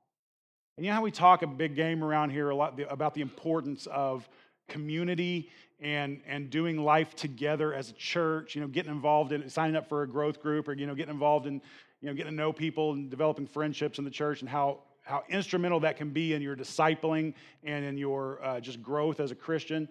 And 0.77 0.87
you 0.87 0.91
know 0.91 0.97
how 0.97 1.03
we 1.03 1.11
talk 1.11 1.43
a 1.43 1.47
big 1.47 1.77
game 1.77 2.03
around 2.03 2.31
here 2.31 2.51
a 2.51 2.57
lot 2.57 2.81
about 2.89 3.15
the 3.15 3.21
importance 3.21 3.87
of 3.87 4.29
community 4.71 5.51
and, 5.81 6.21
and 6.27 6.51
doing 6.51 6.79
life 6.83 7.15
together 7.15 7.75
as 7.75 7.91
a 7.91 7.95
church, 7.95 8.55
you 8.55 8.61
know, 8.61 8.69
getting 8.69 8.93
involved 8.93 9.33
in 9.33 9.49
signing 9.49 9.77
up 9.77 9.89
for 9.89 10.03
a 10.03 10.09
growth 10.09 10.41
group 10.41 10.69
or, 10.69 10.73
you 10.73 10.87
know, 10.87 10.95
getting 10.95 11.13
involved 11.13 11.47
in, 11.47 11.55
you 12.01 12.09
know, 12.09 12.15
getting 12.15 12.33
to 12.33 12.37
know 12.37 12.53
people 12.53 12.93
and 12.93 13.11
developing 13.11 13.47
friendships 13.47 13.99
in 13.99 14.05
the 14.05 14.11
church 14.11 14.41
and 14.41 14.49
how, 14.49 14.79
how 15.03 15.23
instrumental 15.29 15.81
that 15.81 15.97
can 15.97 16.11
be 16.11 16.35
in 16.35 16.43
your 16.43 16.57
discipling 16.57 17.35
and 17.65 17.85
in 17.85 17.99
your 17.99 18.43
uh, 18.45 18.61
just 18.61 18.83
growth 18.83 19.21
as 19.21 19.31
a 19.31 19.35
Christian. 19.35 19.89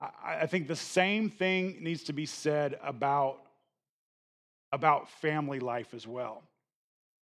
I, 0.00 0.42
I 0.42 0.46
think 0.46 0.68
the 0.68 0.76
same 0.76 1.30
thing 1.30 1.78
needs 1.80 2.04
to 2.04 2.12
be 2.12 2.26
said 2.26 2.78
about, 2.82 3.38
about 4.72 5.08
family 5.08 5.60
life 5.60 5.94
as 5.94 6.06
well. 6.06 6.42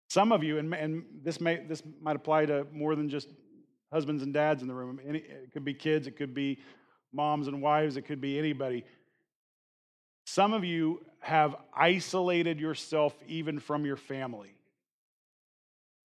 Some 0.08 0.32
of 0.32 0.44
you, 0.44 0.58
and, 0.58 0.72
and 0.74 1.04
this, 1.22 1.40
may, 1.40 1.56
this 1.56 1.82
might 2.00 2.16
apply 2.16 2.46
to 2.46 2.66
more 2.72 2.94
than 2.94 3.08
just 3.08 3.28
husbands 3.96 4.22
and 4.22 4.34
dads 4.34 4.60
in 4.60 4.68
the 4.68 4.74
room. 4.74 5.00
It 5.02 5.54
could 5.54 5.64
be 5.64 5.72
kids, 5.72 6.06
it 6.06 6.18
could 6.18 6.34
be 6.34 6.58
moms 7.14 7.48
and 7.48 7.62
wives, 7.62 7.96
it 7.96 8.02
could 8.02 8.20
be 8.20 8.38
anybody. 8.38 8.84
Some 10.26 10.52
of 10.52 10.64
you 10.64 11.00
have 11.20 11.56
isolated 11.74 12.60
yourself 12.60 13.14
even 13.26 13.58
from 13.58 13.86
your 13.86 13.96
family. 13.96 14.54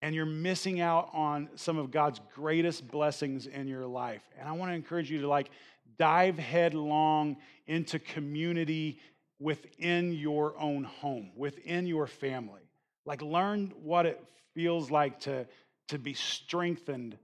And 0.02 0.14
you're 0.14 0.24
missing 0.24 0.80
out 0.80 1.10
on 1.12 1.48
some 1.56 1.78
of 1.78 1.90
God's 1.90 2.20
greatest 2.32 2.88
blessings 2.88 3.48
in 3.48 3.66
your 3.66 3.86
life. 3.86 4.22
And 4.38 4.48
I 4.48 4.52
want 4.52 4.70
to 4.70 4.76
encourage 4.76 5.10
you 5.10 5.22
to 5.22 5.28
like 5.28 5.50
dive 5.98 6.38
headlong 6.38 7.38
into 7.66 7.98
community 7.98 9.00
within 9.40 10.12
your 10.12 10.56
own 10.60 10.84
home, 10.84 11.32
within 11.34 11.88
your 11.88 12.06
family. 12.06 12.62
Like 13.04 13.20
learn 13.20 13.72
what 13.82 14.06
it 14.06 14.22
feels 14.54 14.92
like 14.92 15.18
to, 15.20 15.44
to 15.88 15.98
be 15.98 16.14
strengthened 16.14 17.18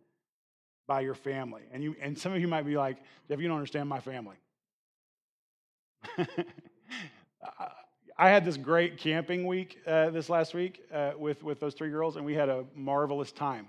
by 0.87 1.01
your 1.01 1.15
family. 1.15 1.63
And, 1.73 1.83
you, 1.83 1.97
and 2.01 2.19
some 2.19 2.33
of 2.33 2.41
you 2.41 2.49
might 2.49 2.65
be 2.65 2.77
like, 2.77 2.97
Jeff, 3.29 3.41
you 3.41 3.49
don't 3.49 3.57
understand 3.57 3.89
my 3.89 4.01
family. 4.01 4.37
I 8.19 8.31
had 8.31 8.45
this 8.47 8.57
great 8.57 8.97
camping 8.97 9.47
week 9.47 9.79
uh, 9.87 10.11
this 10.11 10.31
last 10.31 10.55
week 10.55 10.83
uh, 10.93 11.13
with, 11.19 11.43
with 11.43 11.61
those 11.61 11.75
three 11.75 11.91
girls, 11.91 12.17
and 12.17 12.25
we 12.25 12.35
had 12.35 12.49
a 12.49 12.65
marvelous 12.75 13.31
time. 13.31 13.67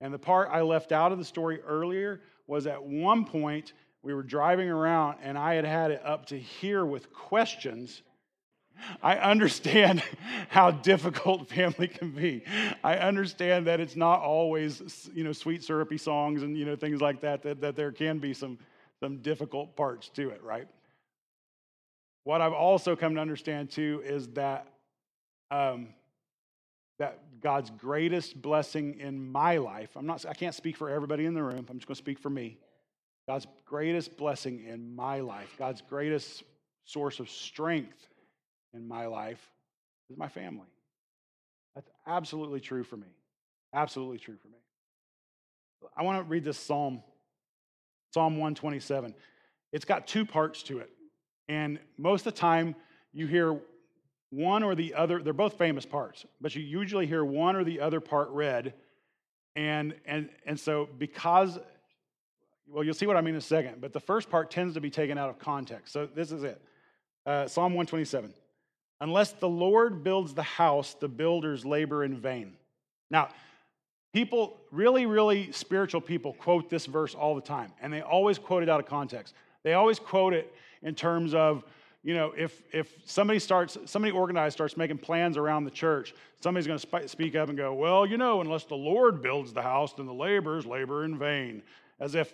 And 0.00 0.12
the 0.12 0.18
part 0.18 0.48
I 0.50 0.62
left 0.62 0.92
out 0.92 1.12
of 1.12 1.18
the 1.18 1.24
story 1.24 1.60
earlier 1.62 2.20
was 2.46 2.66
at 2.66 2.82
one 2.82 3.24
point 3.24 3.74
we 4.02 4.12
were 4.12 4.22
driving 4.22 4.68
around, 4.68 5.18
and 5.22 5.38
I 5.38 5.54
had 5.54 5.64
had 5.64 5.90
it 5.90 6.02
up 6.04 6.26
to 6.26 6.38
here 6.38 6.84
with 6.84 7.12
questions 7.12 8.02
I 9.02 9.16
understand 9.16 10.02
how 10.48 10.70
difficult 10.70 11.48
family 11.50 11.88
can 11.88 12.10
be. 12.10 12.42
I 12.82 12.96
understand 12.96 13.66
that 13.66 13.80
it's 13.80 13.96
not 13.96 14.20
always, 14.20 15.08
you 15.14 15.24
know, 15.24 15.32
sweet 15.32 15.64
syrupy 15.64 15.98
songs 15.98 16.42
and, 16.42 16.56
you 16.56 16.64
know, 16.64 16.76
things 16.76 17.00
like 17.00 17.20
that, 17.22 17.42
that, 17.42 17.60
that 17.60 17.76
there 17.76 17.92
can 17.92 18.18
be 18.18 18.34
some, 18.34 18.58
some 19.00 19.18
difficult 19.18 19.76
parts 19.76 20.08
to 20.10 20.30
it, 20.30 20.42
right? 20.42 20.68
What 22.24 22.40
I've 22.40 22.52
also 22.52 22.96
come 22.96 23.14
to 23.14 23.20
understand 23.20 23.70
too 23.70 24.02
is 24.04 24.28
that, 24.28 24.66
um, 25.50 25.88
that 26.98 27.40
God's 27.40 27.70
greatest 27.70 28.40
blessing 28.40 28.98
in 28.98 29.30
my 29.30 29.58
life, 29.58 29.90
I'm 29.96 30.06
not, 30.06 30.24
I 30.26 30.34
can't 30.34 30.54
speak 30.54 30.76
for 30.76 30.90
everybody 30.90 31.26
in 31.26 31.34
the 31.34 31.42
room, 31.42 31.66
I'm 31.68 31.78
just 31.78 31.86
going 31.86 31.94
to 31.94 32.02
speak 32.02 32.18
for 32.18 32.30
me. 32.30 32.58
God's 33.28 33.46
greatest 33.64 34.16
blessing 34.16 34.64
in 34.66 34.94
my 34.94 35.20
life, 35.20 35.54
God's 35.58 35.82
greatest 35.82 36.44
source 36.84 37.18
of 37.20 37.28
strength 37.28 38.08
in 38.76 38.86
my 38.86 39.06
life 39.06 39.40
is 40.10 40.16
my 40.16 40.28
family. 40.28 40.66
That's 41.74 41.90
absolutely 42.06 42.60
true 42.60 42.84
for 42.84 42.96
me. 42.96 43.06
Absolutely 43.74 44.18
true 44.18 44.36
for 44.40 44.48
me. 44.48 44.58
I 45.96 46.02
want 46.02 46.18
to 46.18 46.24
read 46.24 46.44
this 46.44 46.58
psalm, 46.58 47.02
Psalm 48.12 48.34
127. 48.34 49.14
It's 49.72 49.84
got 49.84 50.06
two 50.06 50.24
parts 50.24 50.62
to 50.64 50.78
it. 50.78 50.90
And 51.48 51.78
most 51.98 52.26
of 52.26 52.34
the 52.34 52.40
time, 52.40 52.74
you 53.12 53.26
hear 53.26 53.60
one 54.30 54.62
or 54.62 54.74
the 54.74 54.94
other, 54.94 55.22
they're 55.22 55.32
both 55.32 55.58
famous 55.58 55.86
parts, 55.86 56.24
but 56.40 56.54
you 56.54 56.62
usually 56.62 57.06
hear 57.06 57.24
one 57.24 57.56
or 57.56 57.64
the 57.64 57.80
other 57.80 58.00
part 58.00 58.30
read. 58.30 58.74
And, 59.54 59.94
and, 60.06 60.28
and 60.44 60.58
so, 60.58 60.88
because, 60.98 61.58
well, 62.66 62.84
you'll 62.84 62.94
see 62.94 63.06
what 63.06 63.16
I 63.16 63.20
mean 63.20 63.34
in 63.34 63.38
a 63.38 63.42
second, 63.42 63.80
but 63.80 63.92
the 63.92 64.00
first 64.00 64.28
part 64.28 64.50
tends 64.50 64.74
to 64.74 64.80
be 64.80 64.90
taken 64.90 65.18
out 65.18 65.30
of 65.30 65.38
context. 65.38 65.92
So, 65.92 66.06
this 66.06 66.32
is 66.32 66.42
it 66.42 66.60
uh, 67.26 67.46
Psalm 67.46 67.74
127. 67.74 68.32
Unless 69.00 69.32
the 69.32 69.48
Lord 69.48 70.02
builds 70.02 70.34
the 70.34 70.42
house, 70.42 70.94
the 70.94 71.08
builders 71.08 71.64
labor 71.64 72.04
in 72.04 72.16
vain. 72.16 72.54
Now, 73.10 73.28
people, 74.12 74.56
really, 74.70 75.06
really 75.06 75.52
spiritual 75.52 76.00
people, 76.00 76.32
quote 76.32 76.70
this 76.70 76.86
verse 76.86 77.14
all 77.14 77.34
the 77.34 77.40
time, 77.40 77.72
and 77.80 77.92
they 77.92 78.00
always 78.00 78.38
quote 78.38 78.62
it 78.62 78.68
out 78.68 78.80
of 78.80 78.86
context. 78.86 79.34
They 79.62 79.74
always 79.74 79.98
quote 79.98 80.32
it 80.32 80.52
in 80.82 80.94
terms 80.94 81.34
of, 81.34 81.64
you 82.02 82.14
know, 82.14 82.32
if, 82.36 82.62
if 82.72 82.94
somebody 83.04 83.38
starts, 83.38 83.76
somebody 83.84 84.12
organized 84.12 84.54
starts 84.54 84.76
making 84.76 84.98
plans 84.98 85.36
around 85.36 85.64
the 85.64 85.70
church, 85.70 86.14
somebody's 86.40 86.66
going 86.66 86.78
to 86.78 87.08
speak 87.08 87.34
up 87.34 87.48
and 87.48 87.58
go, 87.58 87.74
well, 87.74 88.06
you 88.06 88.16
know, 88.16 88.40
unless 88.40 88.64
the 88.64 88.76
Lord 88.76 89.20
builds 89.22 89.52
the 89.52 89.62
house, 89.62 89.92
then 89.92 90.06
the 90.06 90.14
laborers 90.14 90.64
labor 90.64 91.04
in 91.04 91.18
vain, 91.18 91.62
as 91.98 92.14
if 92.14 92.32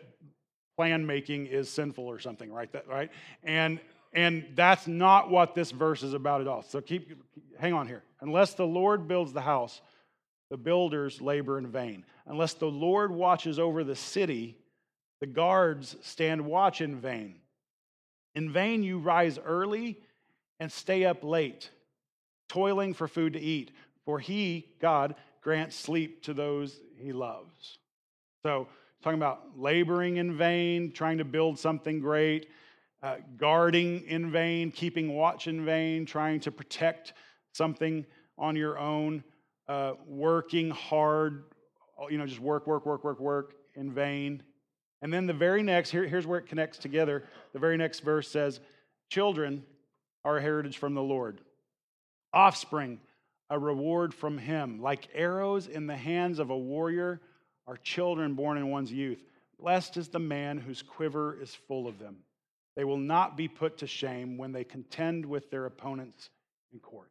plan 0.76 1.06
making 1.06 1.46
is 1.46 1.68
sinful 1.68 2.04
or 2.04 2.18
something, 2.18 2.52
right? 2.52 2.70
That, 2.72 2.86
right? 2.86 3.10
And 3.42 3.80
and 4.12 4.44
that's 4.54 4.86
not 4.86 5.30
what 5.30 5.54
this 5.54 5.70
verse 5.70 6.02
is 6.02 6.12
about 6.12 6.42
at 6.42 6.46
all. 6.46 6.62
So 6.62 6.80
keep, 6.80 7.22
hang 7.58 7.72
on 7.72 7.86
here. 7.86 8.02
Unless 8.20 8.54
the 8.54 8.66
Lord 8.66 9.08
builds 9.08 9.32
the 9.32 9.40
house, 9.40 9.80
the 10.50 10.56
builders 10.56 11.20
labor 11.20 11.58
in 11.58 11.66
vain. 11.66 12.04
Unless 12.26 12.54
the 12.54 12.66
Lord 12.66 13.10
watches 13.10 13.58
over 13.58 13.84
the 13.84 13.96
city, 13.96 14.58
the 15.20 15.26
guards 15.26 15.96
stand 16.02 16.44
watch 16.44 16.80
in 16.80 17.00
vain. 17.00 17.36
In 18.34 18.52
vain 18.52 18.82
you 18.82 18.98
rise 18.98 19.38
early 19.42 19.98
and 20.60 20.70
stay 20.70 21.04
up 21.04 21.24
late, 21.24 21.70
toiling 22.48 22.92
for 22.92 23.08
food 23.08 23.32
to 23.32 23.40
eat, 23.40 23.70
for 24.04 24.18
he, 24.18 24.66
God, 24.80 25.14
grants 25.40 25.74
sleep 25.74 26.22
to 26.24 26.34
those 26.34 26.80
he 26.98 27.12
loves. 27.12 27.78
So, 28.42 28.68
talking 29.02 29.18
about 29.18 29.58
laboring 29.58 30.18
in 30.18 30.36
vain, 30.36 30.92
trying 30.92 31.18
to 31.18 31.24
build 31.24 31.58
something 31.58 32.00
great 32.00 32.46
uh, 33.02 33.16
guarding 33.36 34.06
in 34.06 34.30
vain, 34.30 34.70
keeping 34.70 35.14
watch 35.14 35.46
in 35.46 35.64
vain, 35.64 36.06
trying 36.06 36.40
to 36.40 36.52
protect 36.52 37.14
something 37.52 38.06
on 38.38 38.56
your 38.56 38.78
own, 38.78 39.24
uh, 39.68 39.94
working 40.06 40.70
hard, 40.70 41.44
you 42.10 42.18
know, 42.18 42.26
just 42.26 42.40
work, 42.40 42.66
work, 42.66 42.86
work, 42.86 43.04
work, 43.04 43.20
work 43.20 43.54
in 43.74 43.92
vain. 43.92 44.42
And 45.02 45.12
then 45.12 45.26
the 45.26 45.32
very 45.32 45.62
next, 45.62 45.90
here, 45.90 46.06
here's 46.06 46.26
where 46.26 46.38
it 46.38 46.46
connects 46.46 46.78
together. 46.78 47.24
The 47.52 47.58
very 47.58 47.76
next 47.76 48.00
verse 48.00 48.28
says, 48.28 48.60
Children 49.08 49.64
are 50.24 50.38
a 50.38 50.42
heritage 50.42 50.78
from 50.78 50.94
the 50.94 51.02
Lord, 51.02 51.40
offspring, 52.32 53.00
a 53.50 53.58
reward 53.58 54.14
from 54.14 54.38
him. 54.38 54.80
Like 54.80 55.08
arrows 55.12 55.66
in 55.66 55.86
the 55.86 55.96
hands 55.96 56.38
of 56.38 56.50
a 56.50 56.56
warrior 56.56 57.20
are 57.66 57.76
children 57.78 58.34
born 58.34 58.58
in 58.58 58.70
one's 58.70 58.92
youth. 58.92 59.22
Blessed 59.58 59.96
is 59.96 60.08
the 60.08 60.18
man 60.18 60.58
whose 60.58 60.82
quiver 60.82 61.40
is 61.40 61.54
full 61.54 61.86
of 61.86 61.98
them. 61.98 62.16
They 62.76 62.84
will 62.84 62.98
not 62.98 63.36
be 63.36 63.48
put 63.48 63.78
to 63.78 63.86
shame 63.86 64.38
when 64.38 64.52
they 64.52 64.64
contend 64.64 65.26
with 65.26 65.50
their 65.50 65.66
opponents 65.66 66.30
in 66.72 66.80
court. 66.80 67.10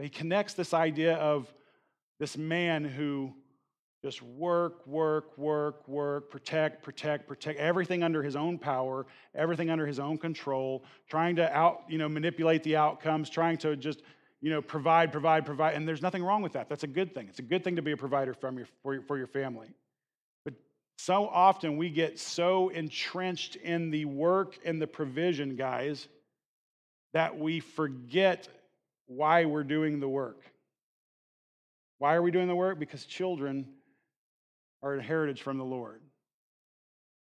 He 0.00 0.08
connects 0.08 0.54
this 0.54 0.74
idea 0.74 1.14
of 1.16 1.52
this 2.18 2.36
man 2.36 2.84
who 2.84 3.32
just 4.02 4.20
work, 4.22 4.86
work, 4.86 5.38
work, 5.38 5.86
work, 5.88 6.30
protect, 6.30 6.82
protect, 6.82 7.26
protect, 7.26 7.58
everything 7.58 8.02
under 8.02 8.22
his 8.22 8.36
own 8.36 8.58
power, 8.58 9.06
everything 9.34 9.70
under 9.70 9.86
his 9.86 9.98
own 9.98 10.18
control, 10.18 10.84
trying 11.08 11.36
to 11.36 11.50
out, 11.56 11.84
you 11.88 11.96
know, 11.96 12.08
manipulate 12.08 12.62
the 12.64 12.76
outcomes, 12.76 13.30
trying 13.30 13.56
to 13.56 13.76
just, 13.76 14.02
you 14.42 14.50
know, 14.50 14.60
provide, 14.60 15.10
provide, 15.10 15.46
provide. 15.46 15.74
And 15.74 15.88
there's 15.88 16.02
nothing 16.02 16.22
wrong 16.22 16.42
with 16.42 16.52
that. 16.52 16.68
That's 16.68 16.82
a 16.82 16.88
good 16.88 17.14
thing. 17.14 17.28
It's 17.28 17.38
a 17.38 17.42
good 17.42 17.64
thing 17.64 17.76
to 17.76 17.82
be 17.82 17.92
a 17.92 17.96
provider 17.96 18.34
from 18.34 18.58
your, 18.58 18.66
for, 18.82 18.92
your, 18.92 19.02
for 19.04 19.16
your 19.16 19.26
family. 19.26 19.68
So 20.96 21.26
often 21.26 21.76
we 21.76 21.90
get 21.90 22.18
so 22.18 22.68
entrenched 22.68 23.56
in 23.56 23.90
the 23.90 24.04
work 24.04 24.58
and 24.64 24.80
the 24.80 24.86
provision, 24.86 25.56
guys, 25.56 26.08
that 27.12 27.38
we 27.38 27.60
forget 27.60 28.48
why 29.06 29.44
we're 29.44 29.64
doing 29.64 30.00
the 30.00 30.08
work. 30.08 30.40
Why 31.98 32.14
are 32.14 32.22
we 32.22 32.30
doing 32.30 32.48
the 32.48 32.54
work? 32.54 32.78
Because 32.78 33.04
children 33.04 33.66
are 34.82 34.96
a 34.96 35.02
heritage 35.02 35.42
from 35.42 35.58
the 35.58 35.64
Lord. 35.64 36.00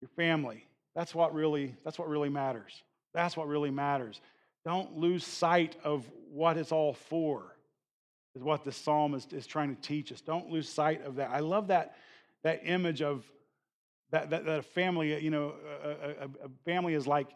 Your 0.00 0.11
family. 0.11 0.66
That's 0.94 1.14
what 1.14 1.35
really, 1.35 1.74
that's 1.85 1.98
what 1.98 2.09
really 2.09 2.28
matters. 2.28 2.83
That's 3.14 3.37
what 3.37 3.48
really 3.48 3.70
matters. 3.70 4.20
Don't 4.64 4.98
lose 4.98 5.24
sight 5.24 5.76
of 5.85 6.09
what 6.31 6.57
it's 6.57 6.72
all 6.72 6.92
for, 6.92 7.57
is 8.35 8.42
what 8.42 8.64
the 8.64 8.72
psalm 8.72 9.14
is, 9.14 9.26
is 9.33 9.46
trying 9.46 9.74
to 9.74 9.81
teach 9.81 10.12
us. 10.12 10.20
Don't 10.20 10.50
lose 10.50 10.68
sight 10.68 11.04
of 11.04 11.16
that. 11.16 11.31
I 11.31 11.40
love 11.40 11.68
that, 11.68 11.96
that 12.42 12.61
image 12.64 13.02
of 13.02 13.24
that, 14.10 14.30
that, 14.30 14.44
that 14.46 14.58
a 14.58 14.62
family, 14.62 15.14
uh, 15.14 15.18
you 15.18 15.30
know, 15.30 15.54
a, 15.84 15.88
a, 15.88 16.46
a 16.46 16.48
family 16.64 16.94
is 16.94 17.06
like 17.06 17.28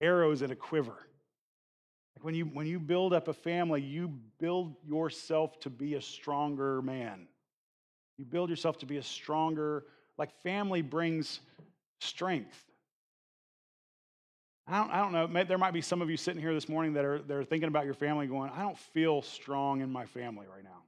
arrows 0.00 0.42
in 0.42 0.50
a 0.50 0.56
quiver. 0.56 0.96
Like 2.16 2.24
when 2.24 2.34
you, 2.34 2.44
when 2.46 2.66
you 2.66 2.78
build 2.78 3.12
up 3.12 3.28
a 3.28 3.32
family, 3.32 3.80
you 3.80 4.12
build 4.38 4.74
yourself 4.86 5.58
to 5.60 5.70
be 5.70 5.94
a 5.94 6.00
stronger 6.00 6.82
man. 6.82 7.28
You 8.18 8.24
build 8.24 8.50
yourself 8.50 8.78
to 8.78 8.86
be 8.86 8.96
a 8.98 9.02
stronger, 9.02 9.84
like 10.18 10.30
family 10.42 10.82
brings 10.82 11.40
strength. 12.00 12.64
I 14.66 14.78
don't, 14.78 14.90
I 14.90 14.98
don't 14.98 15.12
know. 15.12 15.44
There 15.44 15.58
might 15.58 15.74
be 15.74 15.82
some 15.82 16.00
of 16.00 16.08
you 16.08 16.16
sitting 16.16 16.40
here 16.40 16.54
this 16.54 16.68
morning 16.68 16.94
that 16.94 17.04
are, 17.04 17.18
that 17.18 17.36
are 17.36 17.44
thinking 17.44 17.68
about 17.68 17.84
your 17.84 17.94
family 17.94 18.26
going, 18.26 18.50
I 18.50 18.62
don't 18.62 18.78
feel 18.78 19.20
strong 19.20 19.80
in 19.82 19.90
my 19.92 20.06
family 20.06 20.46
right 20.52 20.64
now. 20.64 20.82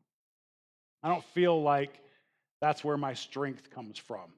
I 1.02 1.08
don't 1.08 1.24
feel 1.24 1.62
like 1.62 2.00
that's 2.60 2.82
where 2.82 2.96
my 2.96 3.12
strength 3.12 3.70
comes 3.70 3.98
from. 3.98 4.32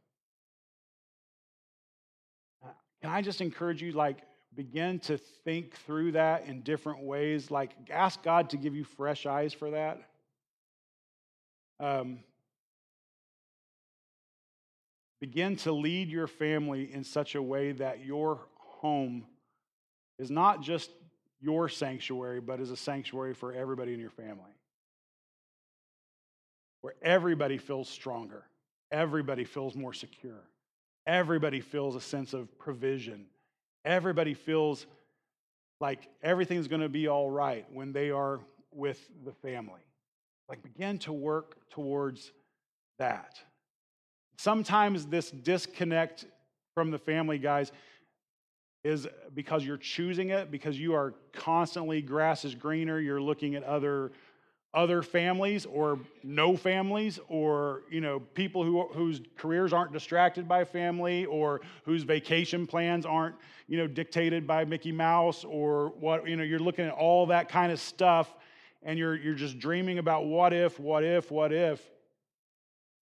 Can 3.02 3.10
I 3.10 3.22
just 3.22 3.40
encourage 3.40 3.82
you, 3.82 3.92
like, 3.92 4.18
begin 4.54 4.98
to 5.00 5.18
think 5.18 5.76
through 5.76 6.12
that 6.12 6.46
in 6.46 6.62
different 6.62 7.02
ways? 7.02 7.50
Like, 7.50 7.72
ask 7.90 8.22
God 8.22 8.50
to 8.50 8.56
give 8.56 8.74
you 8.74 8.84
fresh 8.84 9.26
eyes 9.26 9.52
for 9.52 9.70
that. 9.70 10.02
Um, 11.80 12.18
begin 15.20 15.56
to 15.56 15.72
lead 15.72 16.08
your 16.08 16.26
family 16.26 16.92
in 16.92 17.04
such 17.04 17.34
a 17.34 17.42
way 17.42 17.72
that 17.72 18.04
your 18.04 18.40
home 18.56 19.26
is 20.18 20.30
not 20.30 20.62
just 20.62 20.90
your 21.40 21.68
sanctuary, 21.68 22.40
but 22.40 22.60
is 22.60 22.70
a 22.70 22.76
sanctuary 22.76 23.34
for 23.34 23.52
everybody 23.52 23.94
in 23.94 24.00
your 24.00 24.10
family. 24.10 24.52
Where 26.80 26.94
everybody 27.02 27.58
feels 27.58 27.88
stronger, 27.88 28.44
everybody 28.90 29.44
feels 29.44 29.76
more 29.76 29.92
secure, 29.92 30.42
everybody 31.08 31.60
feels 31.60 31.96
a 31.96 32.00
sense 32.00 32.34
of 32.34 32.56
provision, 32.58 33.26
everybody 33.84 34.34
feels 34.34 34.86
like 35.80 36.08
everything's 36.22 36.68
going 36.68 36.82
to 36.82 36.88
be 36.88 37.08
all 37.08 37.30
right 37.30 37.66
when 37.72 37.92
they 37.92 38.10
are 38.10 38.40
with 38.72 39.00
the 39.24 39.32
family. 39.32 39.80
Like, 40.48 40.62
begin 40.62 40.98
to 41.00 41.12
work 41.12 41.56
towards 41.70 42.32
that. 42.98 43.40
Sometimes 44.38 45.06
this 45.06 45.30
disconnect 45.30 46.26
from 46.74 46.90
the 46.90 46.98
family, 46.98 47.38
guys, 47.38 47.72
is 48.84 49.08
because 49.34 49.64
you're 49.64 49.76
choosing 49.76 50.30
it, 50.30 50.50
because 50.50 50.78
you 50.78 50.94
are 50.94 51.14
constantly 51.32 52.00
grass 52.00 52.44
is 52.44 52.54
greener, 52.54 53.00
you're 53.00 53.20
looking 53.20 53.54
at 53.54 53.64
other 53.64 54.12
other 54.74 55.02
families 55.02 55.64
or 55.66 55.98
no 56.22 56.56
families 56.56 57.18
or 57.28 57.82
you 57.90 58.00
know 58.00 58.20
people 58.20 58.62
who, 58.62 58.86
whose 58.92 59.20
careers 59.36 59.72
aren't 59.72 59.92
distracted 59.92 60.46
by 60.46 60.62
family 60.64 61.24
or 61.24 61.60
whose 61.84 62.02
vacation 62.02 62.66
plans 62.66 63.06
aren't 63.06 63.34
you 63.66 63.78
know 63.78 63.86
dictated 63.86 64.46
by 64.46 64.64
mickey 64.64 64.92
mouse 64.92 65.42
or 65.44 65.88
what 65.98 66.28
you 66.28 66.36
know 66.36 66.42
you're 66.42 66.58
looking 66.58 66.84
at 66.84 66.92
all 66.92 67.26
that 67.26 67.48
kind 67.48 67.72
of 67.72 67.80
stuff 67.80 68.34
and 68.82 68.98
you're 68.98 69.16
you're 69.16 69.34
just 69.34 69.58
dreaming 69.58 69.98
about 69.98 70.26
what 70.26 70.52
if 70.52 70.78
what 70.78 71.02
if 71.02 71.30
what 71.30 71.50
if 71.52 71.80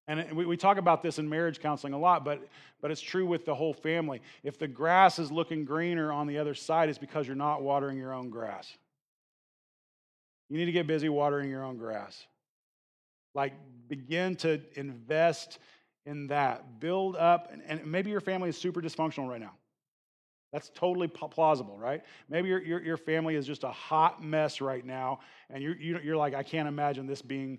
and 0.08 0.32
we, 0.32 0.46
we 0.46 0.56
talk 0.56 0.78
about 0.78 1.02
this 1.02 1.18
in 1.18 1.28
marriage 1.28 1.60
counseling 1.60 1.92
a 1.92 1.98
lot, 1.98 2.24
but, 2.24 2.46
but 2.80 2.90
it's 2.90 3.00
true 3.00 3.26
with 3.26 3.44
the 3.44 3.54
whole 3.54 3.74
family. 3.74 4.22
If 4.44 4.58
the 4.58 4.68
grass 4.68 5.18
is 5.18 5.32
looking 5.32 5.64
greener 5.64 6.12
on 6.12 6.26
the 6.28 6.38
other 6.38 6.54
side, 6.54 6.88
it's 6.88 6.98
because 6.98 7.26
you're 7.26 7.34
not 7.34 7.62
watering 7.62 7.98
your 7.98 8.14
own 8.14 8.30
grass. 8.30 8.76
You 10.48 10.58
need 10.58 10.66
to 10.66 10.72
get 10.72 10.86
busy 10.86 11.08
watering 11.08 11.50
your 11.50 11.64
own 11.64 11.76
grass. 11.76 12.26
Like, 13.34 13.52
begin 13.88 14.36
to 14.36 14.60
invest 14.74 15.58
in 16.04 16.28
that. 16.28 16.80
Build 16.80 17.16
up, 17.16 17.50
and, 17.52 17.62
and 17.66 17.84
maybe 17.84 18.10
your 18.10 18.20
family 18.20 18.48
is 18.48 18.56
super 18.56 18.80
dysfunctional 18.80 19.28
right 19.28 19.40
now. 19.40 19.52
That's 20.52 20.70
totally 20.74 21.08
plausible, 21.08 21.76
right? 21.76 22.02
Maybe 22.30 22.48
your, 22.48 22.62
your, 22.62 22.82
your 22.82 22.96
family 22.96 23.34
is 23.34 23.46
just 23.46 23.64
a 23.64 23.70
hot 23.70 24.22
mess 24.22 24.60
right 24.60 24.84
now, 24.84 25.20
and 25.50 25.62
you're, 25.62 25.76
you're 25.76 26.16
like, 26.16 26.34
I 26.34 26.42
can't 26.42 26.68
imagine 26.68 27.06
this 27.06 27.20
being 27.20 27.58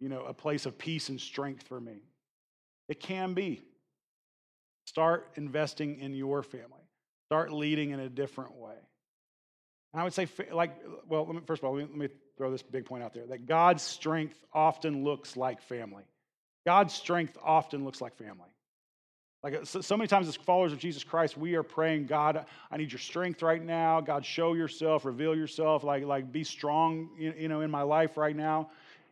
you 0.00 0.08
know, 0.08 0.24
a 0.24 0.34
place 0.34 0.66
of 0.66 0.76
peace 0.76 1.08
and 1.08 1.20
strength 1.20 1.66
for 1.66 1.80
me. 1.80 2.02
It 2.88 3.00
can 3.00 3.34
be. 3.34 3.62
Start 4.84 5.30
investing 5.36 5.98
in 5.98 6.14
your 6.14 6.42
family. 6.42 6.82
Start 7.28 7.52
leading 7.52 7.90
in 7.90 8.00
a 8.00 8.08
different 8.08 8.54
way. 8.54 8.76
And 9.92 10.00
I 10.00 10.04
would 10.04 10.12
say, 10.12 10.28
like, 10.52 10.72
well, 11.08 11.26
me, 11.26 11.40
first 11.46 11.62
of 11.62 11.68
all, 11.68 11.74
let 11.74 11.84
me, 11.84 11.90
let 11.90 12.10
me 12.10 12.16
throw 12.36 12.50
this 12.50 12.62
big 12.62 12.84
point 12.84 13.02
out 13.02 13.14
there 13.14 13.26
that 13.26 13.46
God's 13.46 13.82
strength 13.82 14.38
often 14.52 15.04
looks 15.04 15.36
like 15.36 15.62
family. 15.62 16.04
God's 16.64 16.94
strength 16.94 17.36
often 17.42 17.84
looks 17.84 18.00
like 18.00 18.16
family. 18.16 18.50
Like 19.42 19.54
uh, 19.54 19.64
so, 19.64 19.80
so, 19.80 19.96
many 19.96 20.08
times 20.08 20.26
as 20.26 20.34
followers 20.36 20.72
of 20.72 20.78
Jesus 20.78 21.04
Christ, 21.04 21.36
we 21.36 21.54
are 21.54 21.62
praying, 21.62 22.06
God, 22.06 22.44
I 22.70 22.76
need 22.76 22.90
your 22.90 22.98
strength 22.98 23.42
right 23.42 23.62
now. 23.62 24.00
God, 24.00 24.24
show 24.24 24.54
yourself, 24.54 25.04
reveal 25.04 25.36
yourself, 25.36 25.84
like, 25.84 26.04
like 26.04 26.32
be 26.32 26.42
strong, 26.42 27.10
you 27.18 27.46
know, 27.46 27.60
in 27.60 27.70
my 27.70 27.82
life 27.82 28.16
right 28.16 28.34
now. 28.34 28.70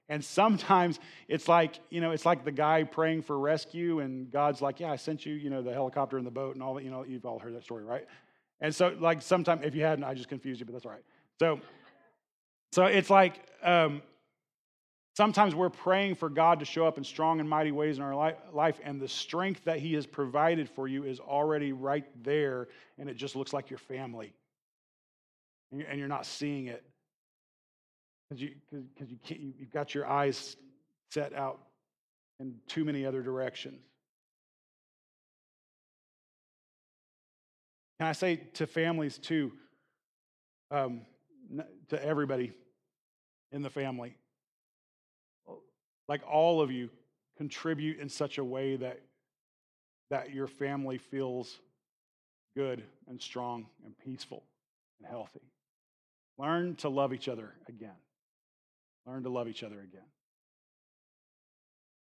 And 0.08 0.22
sometimes 0.24 0.98
it's 1.28 1.48
like, 1.48 1.78
you 1.88 2.00
know, 2.00 2.10
it's 2.10 2.26
like 2.26 2.44
the 2.44 2.52
guy 2.52 2.82
praying 2.82 3.22
for 3.22 3.38
rescue, 3.38 4.00
and 4.00 4.30
God's 4.30 4.60
like, 4.60 4.80
Yeah, 4.80 4.92
I 4.92 4.96
sent 4.96 5.24
you, 5.24 5.34
you 5.34 5.50
know, 5.50 5.62
the 5.62 5.72
helicopter 5.72 6.18
and 6.18 6.26
the 6.26 6.32
boat 6.32 6.54
and 6.54 6.62
all 6.62 6.74
that, 6.74 6.84
you 6.84 6.90
know, 6.90 7.04
you've 7.04 7.24
all 7.24 7.38
heard 7.38 7.54
that 7.54 7.64
story, 7.64 7.84
right? 7.84 8.06
And 8.64 8.74
so, 8.74 8.96
like, 8.98 9.20
sometimes, 9.20 9.60
if 9.62 9.74
you 9.74 9.82
hadn't, 9.82 10.04
I 10.04 10.14
just 10.14 10.30
confused 10.30 10.58
you, 10.58 10.64
but 10.64 10.72
that's 10.72 10.86
all 10.86 10.92
right. 10.92 11.04
So, 11.38 11.60
so 12.72 12.86
it's 12.86 13.10
like 13.10 13.46
um, 13.62 14.00
sometimes 15.14 15.54
we're 15.54 15.68
praying 15.68 16.14
for 16.14 16.30
God 16.30 16.60
to 16.60 16.64
show 16.64 16.86
up 16.86 16.96
in 16.96 17.04
strong 17.04 17.40
and 17.40 17.48
mighty 17.48 17.72
ways 17.72 17.98
in 17.98 18.02
our 18.02 18.14
life, 18.54 18.80
and 18.82 18.98
the 18.98 19.06
strength 19.06 19.64
that 19.64 19.80
He 19.80 19.92
has 19.92 20.06
provided 20.06 20.70
for 20.70 20.88
you 20.88 21.04
is 21.04 21.20
already 21.20 21.74
right 21.74 22.06
there, 22.24 22.68
and 22.98 23.10
it 23.10 23.18
just 23.18 23.36
looks 23.36 23.52
like 23.52 23.68
your 23.68 23.80
family. 23.80 24.32
And 25.70 25.98
you're 25.98 26.08
not 26.08 26.24
seeing 26.24 26.68
it 26.68 26.82
because 28.30 28.40
you, 28.40 28.52
cause 28.98 29.10
you 29.10 29.18
can't, 29.22 29.40
you've 29.58 29.72
got 29.74 29.94
your 29.94 30.06
eyes 30.06 30.56
set 31.10 31.34
out 31.34 31.60
in 32.40 32.54
too 32.66 32.86
many 32.86 33.04
other 33.04 33.20
directions. 33.20 33.82
Can 37.98 38.08
I 38.08 38.12
say 38.12 38.36
to 38.54 38.66
families 38.66 39.18
too, 39.18 39.52
um, 40.70 41.02
to 41.88 42.04
everybody 42.04 42.52
in 43.52 43.62
the 43.62 43.70
family, 43.70 44.16
like 46.08 46.22
all 46.30 46.60
of 46.60 46.70
you, 46.70 46.90
contribute 47.36 47.98
in 47.98 48.08
such 48.08 48.38
a 48.38 48.44
way 48.44 48.76
that 48.76 49.00
that 50.10 50.32
your 50.32 50.46
family 50.46 50.98
feels 50.98 51.58
good 52.56 52.82
and 53.08 53.20
strong 53.20 53.66
and 53.84 53.98
peaceful 53.98 54.44
and 55.00 55.08
healthy. 55.08 55.40
Learn 56.38 56.76
to 56.76 56.88
love 56.88 57.12
each 57.12 57.28
other 57.28 57.54
again. 57.68 57.96
Learn 59.06 59.22
to 59.22 59.28
love 59.28 59.48
each 59.48 59.62
other 59.62 59.80
again. 59.80 60.06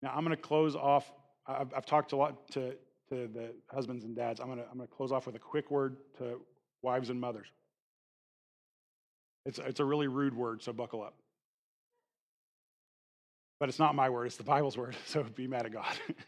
Now, 0.02 0.12
I'm 0.14 0.24
going 0.24 0.36
to 0.36 0.42
close 0.42 0.76
off. 0.76 1.10
I've, 1.46 1.72
I've 1.74 1.86
talked 1.86 2.12
a 2.12 2.16
lot 2.16 2.48
to, 2.52 2.74
to 3.10 3.28
the 3.28 3.52
husbands 3.68 4.04
and 4.04 4.16
dads. 4.16 4.40
I'm 4.40 4.46
going 4.46 4.58
to 4.58 4.64
I'm 4.70 4.78
to 4.80 4.86
close 4.86 5.12
off 5.12 5.26
with 5.26 5.34
a 5.34 5.40
quick 5.40 5.70
word 5.70 5.96
to 6.18 6.40
wives 6.82 7.10
and 7.10 7.20
mothers. 7.20 7.48
It's, 9.46 9.58
it's 9.58 9.80
a 9.80 9.84
really 9.84 10.08
rude 10.08 10.34
word, 10.34 10.62
so 10.62 10.72
buckle 10.72 11.02
up. 11.02 11.14
But 13.58 13.68
it's 13.68 13.78
not 13.78 13.94
my 13.94 14.08
word, 14.08 14.26
it's 14.26 14.36
the 14.36 14.44
Bible's 14.44 14.76
word, 14.76 14.96
so 15.06 15.22
be 15.22 15.46
mad 15.46 15.66
at 15.66 15.72
God. 15.72 15.92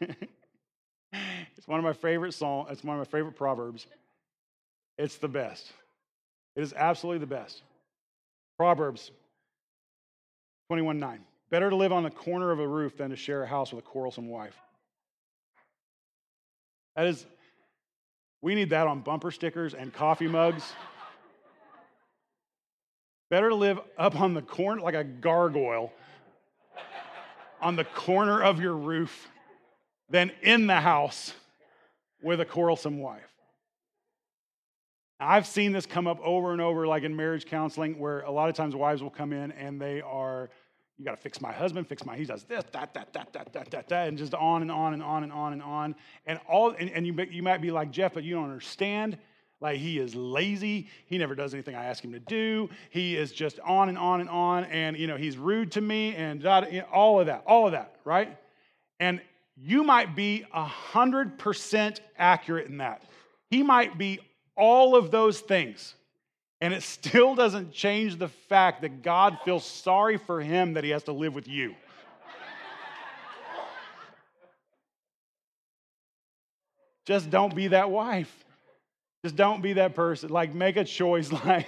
it's 1.57 1.67
one 1.67 1.79
of 1.79 1.85
my 1.85 1.93
favorite 1.93 2.33
songs, 2.33 2.69
it's 2.71 2.83
one 2.83 2.99
of 2.99 2.99
my 2.99 3.17
favorite 3.17 3.35
proverbs. 3.35 3.87
It's 4.97 5.17
the 5.17 5.27
best. 5.27 5.71
It 6.55 6.61
is 6.61 6.73
absolutely 6.73 7.19
the 7.19 7.27
best. 7.27 7.63
Proverbs 8.57 9.09
21 10.69 10.99
9. 10.99 11.19
Better 11.49 11.69
to 11.69 11.75
live 11.75 11.91
on 11.91 12.03
the 12.03 12.11
corner 12.11 12.51
of 12.51 12.59
a 12.59 12.67
roof 12.67 12.97
than 12.97 13.09
to 13.09 13.15
share 13.15 13.43
a 13.43 13.47
house 13.47 13.71
with 13.71 13.83
a 13.83 13.87
quarrelsome 13.87 14.27
wife. 14.27 14.55
That 16.95 17.07
is, 17.07 17.25
we 18.41 18.55
need 18.55 18.69
that 18.69 18.87
on 18.87 19.01
bumper 19.01 19.31
stickers 19.31 19.73
and 19.73 19.93
coffee 19.93 20.27
mugs. 20.27 20.63
Better 23.29 23.49
to 23.49 23.55
live 23.55 23.79
up 23.97 24.19
on 24.19 24.33
the 24.33 24.41
corner 24.41 24.81
like 24.81 24.95
a 24.95 25.03
gargoyle 25.03 25.91
on 27.61 27.75
the 27.75 27.85
corner 27.85 28.43
of 28.43 28.59
your 28.59 28.75
roof 28.75 29.29
than 30.09 30.31
in 30.41 30.67
the 30.67 30.81
house 30.81 31.33
with 32.21 32.41
a 32.41 32.45
quarrelsome 32.45 32.99
wife. 32.99 33.21
I've 35.19 35.47
seen 35.47 35.71
this 35.71 35.85
come 35.85 36.05
up 36.05 36.19
over 36.21 36.51
and 36.51 36.61
over, 36.61 36.85
like 36.85 37.03
in 37.03 37.15
marriage 37.15 37.45
counseling, 37.45 37.97
where 37.97 38.21
a 38.21 38.31
lot 38.31 38.49
of 38.49 38.55
times 38.55 38.75
wives 38.75 39.01
will 39.01 39.09
come 39.09 39.31
in 39.31 39.53
and 39.53 39.79
they 39.79 40.01
are, 40.01 40.49
you 40.97 41.05
got 41.05 41.11
to 41.11 41.21
fix 41.21 41.41
my 41.41 41.51
husband, 41.51 41.87
fix 41.87 42.05
my, 42.05 42.15
he 42.15 42.25
does 42.25 42.43
this, 42.43 42.63
that, 42.71 42.93
that, 42.93 43.13
that, 43.13 43.33
that, 43.33 43.53
that, 43.53 43.71
that, 43.71 43.87
that, 43.89 44.07
and 44.07 44.17
just 44.17 44.33
on 44.35 44.61
and 44.61 44.71
on 44.71 44.93
and 44.93 45.01
on 45.01 45.23
and 45.23 45.31
on 45.31 45.53
and 45.53 45.63
on. 45.63 45.95
And 46.25 46.39
all, 46.47 46.71
and, 46.71 46.89
and 46.91 47.07
you, 47.07 47.15
you 47.31 47.41
might 47.41 47.61
be 47.61 47.71
like, 47.71 47.91
Jeff, 47.91 48.13
but 48.13 48.23
you 48.23 48.35
don't 48.35 48.45
understand. 48.45 49.17
Like 49.59 49.79
he 49.79 49.97
is 49.97 50.13
lazy. 50.13 50.87
He 51.05 51.17
never 51.17 51.35
does 51.35 51.53
anything 51.53 51.75
I 51.75 51.85
ask 51.85 52.03
him 52.03 52.11
to 52.11 52.19
do. 52.19 52.69
He 52.89 53.15
is 53.15 53.31
just 53.31 53.59
on 53.61 53.89
and 53.89 53.97
on 53.97 54.19
and 54.19 54.29
on. 54.29 54.65
And, 54.65 54.97
you 54.97 55.07
know, 55.07 55.17
he's 55.17 55.37
rude 55.37 55.71
to 55.71 55.81
me 55.81 56.15
and 56.15 56.45
all 56.91 57.19
of 57.19 57.27
that, 57.27 57.43
all 57.47 57.65
of 57.65 57.71
that, 57.71 57.95
right? 58.03 58.37
And 58.99 59.21
you 59.55 59.83
might 59.83 60.15
be 60.15 60.45
100% 60.53 61.99
accurate 62.17 62.67
in 62.67 62.77
that. 62.77 63.03
He 63.49 63.63
might 63.63 63.97
be 63.97 64.19
all 64.55 64.95
of 64.95 65.11
those 65.11 65.39
things. 65.39 65.95
And 66.63 66.73
it 66.73 66.81
still 66.81 67.35
doesn't 67.35 67.73
change 67.73 68.17
the 68.17 68.29
fact 68.29 68.83
that 68.83 69.01
God 69.01 69.37
feels 69.43 69.65
sorry 69.65 70.15
for 70.15 70.39
him 70.39 70.75
that 70.75 70.85
he 70.85 70.91
has 70.91 71.03
to 71.03 71.11
live 71.11 71.35
with 71.35 71.45
you. 71.45 71.75
Just 77.05 77.29
don't 77.29 77.53
be 77.53 77.67
that 77.67 77.91
wife. 77.91 78.33
Just 79.25 79.35
don't 79.35 79.61
be 79.61 79.73
that 79.73 79.93
person. 79.93 80.29
Like, 80.29 80.53
make 80.55 80.77
a 80.77 80.85
choice. 80.85 81.29
Like, 81.45 81.67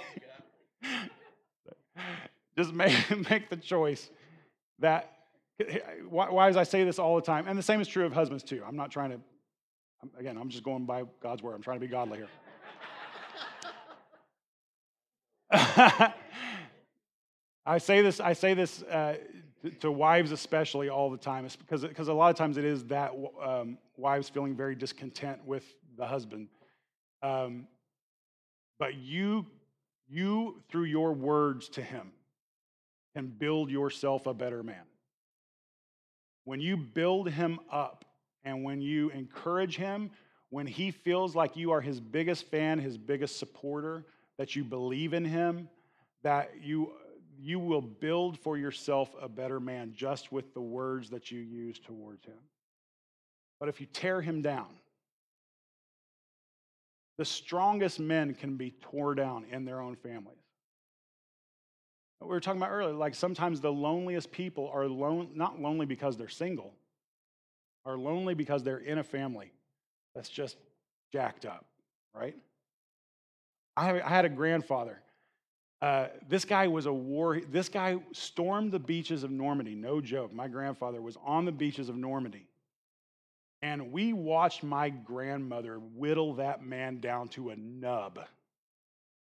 just 2.56 2.72
make, 2.72 3.28
make 3.28 3.50
the 3.50 3.56
choice 3.56 4.08
that, 4.78 5.12
why, 6.08 6.30
why 6.30 6.46
does 6.46 6.56
I 6.56 6.62
say 6.62 6.84
this 6.84 6.98
all 6.98 7.16
the 7.16 7.22
time? 7.22 7.48
And 7.48 7.58
the 7.58 7.62
same 7.62 7.82
is 7.82 7.88
true 7.88 8.06
of 8.06 8.14
husbands, 8.14 8.42
too. 8.42 8.62
I'm 8.66 8.76
not 8.76 8.90
trying 8.90 9.10
to, 9.10 9.20
again, 10.18 10.38
I'm 10.38 10.48
just 10.48 10.64
going 10.64 10.86
by 10.86 11.02
God's 11.22 11.42
word. 11.42 11.54
I'm 11.54 11.62
trying 11.62 11.80
to 11.80 11.86
be 11.86 11.90
godly 11.90 12.16
here. 12.16 12.28
I 17.66 17.78
say 17.78 18.02
this, 18.02 18.20
I 18.20 18.32
say 18.32 18.54
this 18.54 18.82
uh, 18.82 19.16
to 19.80 19.90
wives 19.90 20.32
especially 20.32 20.88
all 20.88 21.10
the 21.10 21.16
time. 21.16 21.46
Because, 21.58 21.82
because 21.82 22.08
a 22.08 22.12
lot 22.12 22.30
of 22.30 22.36
times 22.36 22.56
it 22.56 22.64
is 22.64 22.84
that 22.84 23.12
um, 23.42 23.78
wives 23.96 24.28
feeling 24.28 24.56
very 24.56 24.74
discontent 24.74 25.44
with 25.44 25.64
the 25.96 26.06
husband. 26.06 26.48
Um, 27.22 27.66
but 28.78 28.94
you, 28.94 29.46
you, 30.08 30.62
through 30.68 30.84
your 30.84 31.12
words 31.12 31.68
to 31.70 31.82
him, 31.82 32.12
can 33.14 33.28
build 33.28 33.70
yourself 33.70 34.26
a 34.26 34.34
better 34.34 34.62
man. 34.62 34.84
When 36.44 36.60
you 36.60 36.76
build 36.76 37.30
him 37.30 37.58
up 37.72 38.04
and 38.44 38.62
when 38.62 38.80
you 38.80 39.10
encourage 39.10 39.76
him, 39.76 40.10
when 40.50 40.66
he 40.66 40.90
feels 40.90 41.34
like 41.34 41.56
you 41.56 41.72
are 41.72 41.80
his 41.80 41.98
biggest 41.98 42.48
fan, 42.50 42.78
his 42.78 42.96
biggest 42.96 43.38
supporter, 43.38 44.04
that 44.38 44.56
you 44.56 44.64
believe 44.64 45.14
in 45.14 45.24
him, 45.24 45.68
that 46.22 46.52
you, 46.62 46.92
you 47.38 47.58
will 47.58 47.80
build 47.80 48.38
for 48.38 48.56
yourself 48.56 49.10
a 49.20 49.28
better 49.28 49.60
man 49.60 49.92
just 49.94 50.32
with 50.32 50.52
the 50.54 50.60
words 50.60 51.10
that 51.10 51.30
you 51.30 51.40
use 51.40 51.78
towards 51.78 52.24
him. 52.24 52.38
But 53.58 53.68
if 53.68 53.80
you 53.80 53.86
tear 53.86 54.20
him 54.20 54.42
down, 54.42 54.68
the 57.18 57.24
strongest 57.24 57.98
men 57.98 58.34
can 58.34 58.56
be 58.56 58.72
torn 58.82 59.16
down 59.16 59.46
in 59.50 59.64
their 59.64 59.80
own 59.80 59.96
families. 59.96 60.36
We 62.20 62.28
were 62.28 62.40
talking 62.40 62.60
about 62.60 62.70
earlier, 62.70 62.94
like 62.94 63.14
sometimes 63.14 63.60
the 63.60 63.72
loneliest 63.72 64.32
people 64.32 64.70
are 64.72 64.86
lone, 64.86 65.30
not 65.34 65.60
lonely 65.60 65.86
because 65.86 66.16
they're 66.16 66.28
single, 66.28 66.74
are 67.84 67.96
lonely 67.96 68.34
because 68.34 68.62
they're 68.62 68.78
in 68.78 68.98
a 68.98 69.04
family 69.04 69.52
that's 70.14 70.28
just 70.28 70.56
jacked 71.12 71.46
up, 71.46 71.64
right? 72.14 72.34
I, 73.76 74.00
I 74.00 74.08
had 74.08 74.24
a 74.24 74.28
grandfather. 74.28 75.00
Uh, 75.82 76.06
this 76.28 76.44
guy 76.44 76.66
was 76.66 76.86
a 76.86 76.92
war. 76.92 77.40
This 77.50 77.68
guy 77.68 77.98
stormed 78.12 78.72
the 78.72 78.78
beaches 78.78 79.22
of 79.22 79.30
Normandy. 79.30 79.74
No 79.74 80.00
joke. 80.00 80.32
My 80.32 80.48
grandfather 80.48 81.02
was 81.02 81.18
on 81.24 81.44
the 81.44 81.52
beaches 81.52 81.88
of 81.88 81.96
Normandy. 81.96 82.46
And 83.62 83.92
we 83.92 84.12
watched 84.12 84.62
my 84.62 84.90
grandmother 84.90 85.78
whittle 85.94 86.34
that 86.34 86.64
man 86.64 87.00
down 87.00 87.28
to 87.30 87.50
a 87.50 87.56
nub 87.56 88.18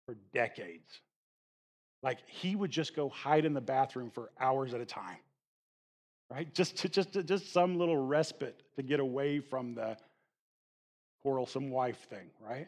for 0.05 0.15
decades. 0.33 1.01
Like 2.03 2.19
he 2.27 2.55
would 2.55 2.71
just 2.71 2.95
go 2.95 3.09
hide 3.09 3.45
in 3.45 3.53
the 3.53 3.61
bathroom 3.61 4.11
for 4.11 4.29
hours 4.39 4.73
at 4.73 4.81
a 4.81 4.85
time, 4.85 5.17
right? 6.29 6.53
Just 6.53 6.77
to, 6.77 6.89
just 6.89 7.13
to, 7.13 7.23
just 7.23 7.51
some 7.51 7.77
little 7.77 7.97
respite 7.97 8.61
to 8.75 8.83
get 8.83 8.99
away 8.99 9.39
from 9.39 9.73
the 9.73 9.97
quarrelsome 11.23 11.71
wife 11.71 12.07
thing, 12.09 12.29
right? 12.47 12.67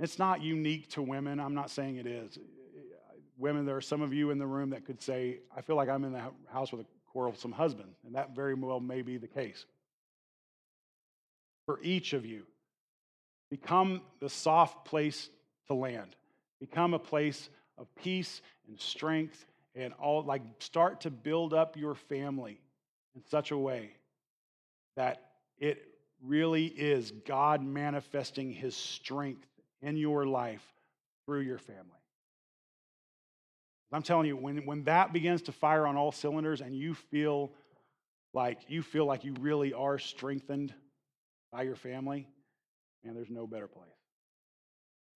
It's 0.00 0.18
not 0.18 0.42
unique 0.42 0.88
to 0.90 1.02
women. 1.02 1.40
I'm 1.40 1.54
not 1.54 1.70
saying 1.70 1.96
it 1.96 2.06
is. 2.06 2.38
Women, 3.36 3.66
there 3.66 3.76
are 3.76 3.80
some 3.80 4.02
of 4.02 4.12
you 4.12 4.30
in 4.30 4.38
the 4.38 4.46
room 4.46 4.70
that 4.70 4.84
could 4.84 5.02
say, 5.02 5.38
I 5.56 5.60
feel 5.60 5.76
like 5.76 5.88
I'm 5.88 6.04
in 6.04 6.12
the 6.12 6.22
house 6.52 6.72
with 6.72 6.82
a 6.82 6.86
quarrelsome 7.12 7.52
husband, 7.52 7.90
and 8.04 8.14
that 8.14 8.34
very 8.34 8.54
well 8.54 8.80
may 8.80 9.02
be 9.02 9.16
the 9.16 9.26
case. 9.26 9.64
For 11.66 11.80
each 11.82 12.12
of 12.12 12.24
you, 12.24 12.44
become 13.50 14.02
the 14.20 14.28
soft 14.28 14.84
place 14.84 15.30
to 15.68 15.74
land, 15.74 16.16
become 16.60 16.94
a 16.94 16.98
place 16.98 17.48
of 17.76 17.86
peace 17.96 18.40
and 18.68 18.80
strength 18.80 19.46
and 19.74 19.92
all 19.94 20.22
like 20.22 20.42
start 20.58 21.02
to 21.02 21.10
build 21.10 21.54
up 21.54 21.76
your 21.76 21.94
family 21.94 22.60
in 23.14 23.22
such 23.30 23.50
a 23.50 23.58
way 23.58 23.90
that 24.96 25.22
it 25.58 25.86
really 26.22 26.66
is 26.66 27.12
God 27.24 27.62
manifesting 27.62 28.52
his 28.52 28.76
strength 28.76 29.46
in 29.82 29.96
your 29.96 30.26
life 30.26 30.64
through 31.26 31.40
your 31.40 31.58
family. 31.58 31.82
I'm 33.92 34.02
telling 34.02 34.26
you, 34.26 34.36
when, 34.36 34.66
when 34.66 34.84
that 34.84 35.12
begins 35.12 35.42
to 35.42 35.52
fire 35.52 35.86
on 35.86 35.96
all 35.96 36.12
cylinders 36.12 36.60
and 36.60 36.76
you 36.76 36.94
feel 36.94 37.50
like 38.34 38.58
you 38.68 38.82
feel 38.82 39.06
like 39.06 39.24
you 39.24 39.34
really 39.40 39.72
are 39.72 39.98
strengthened 39.98 40.74
by 41.50 41.62
your 41.62 41.76
family, 41.76 42.28
man, 43.02 43.14
there's 43.14 43.30
no 43.30 43.46
better 43.46 43.66
place. 43.66 43.88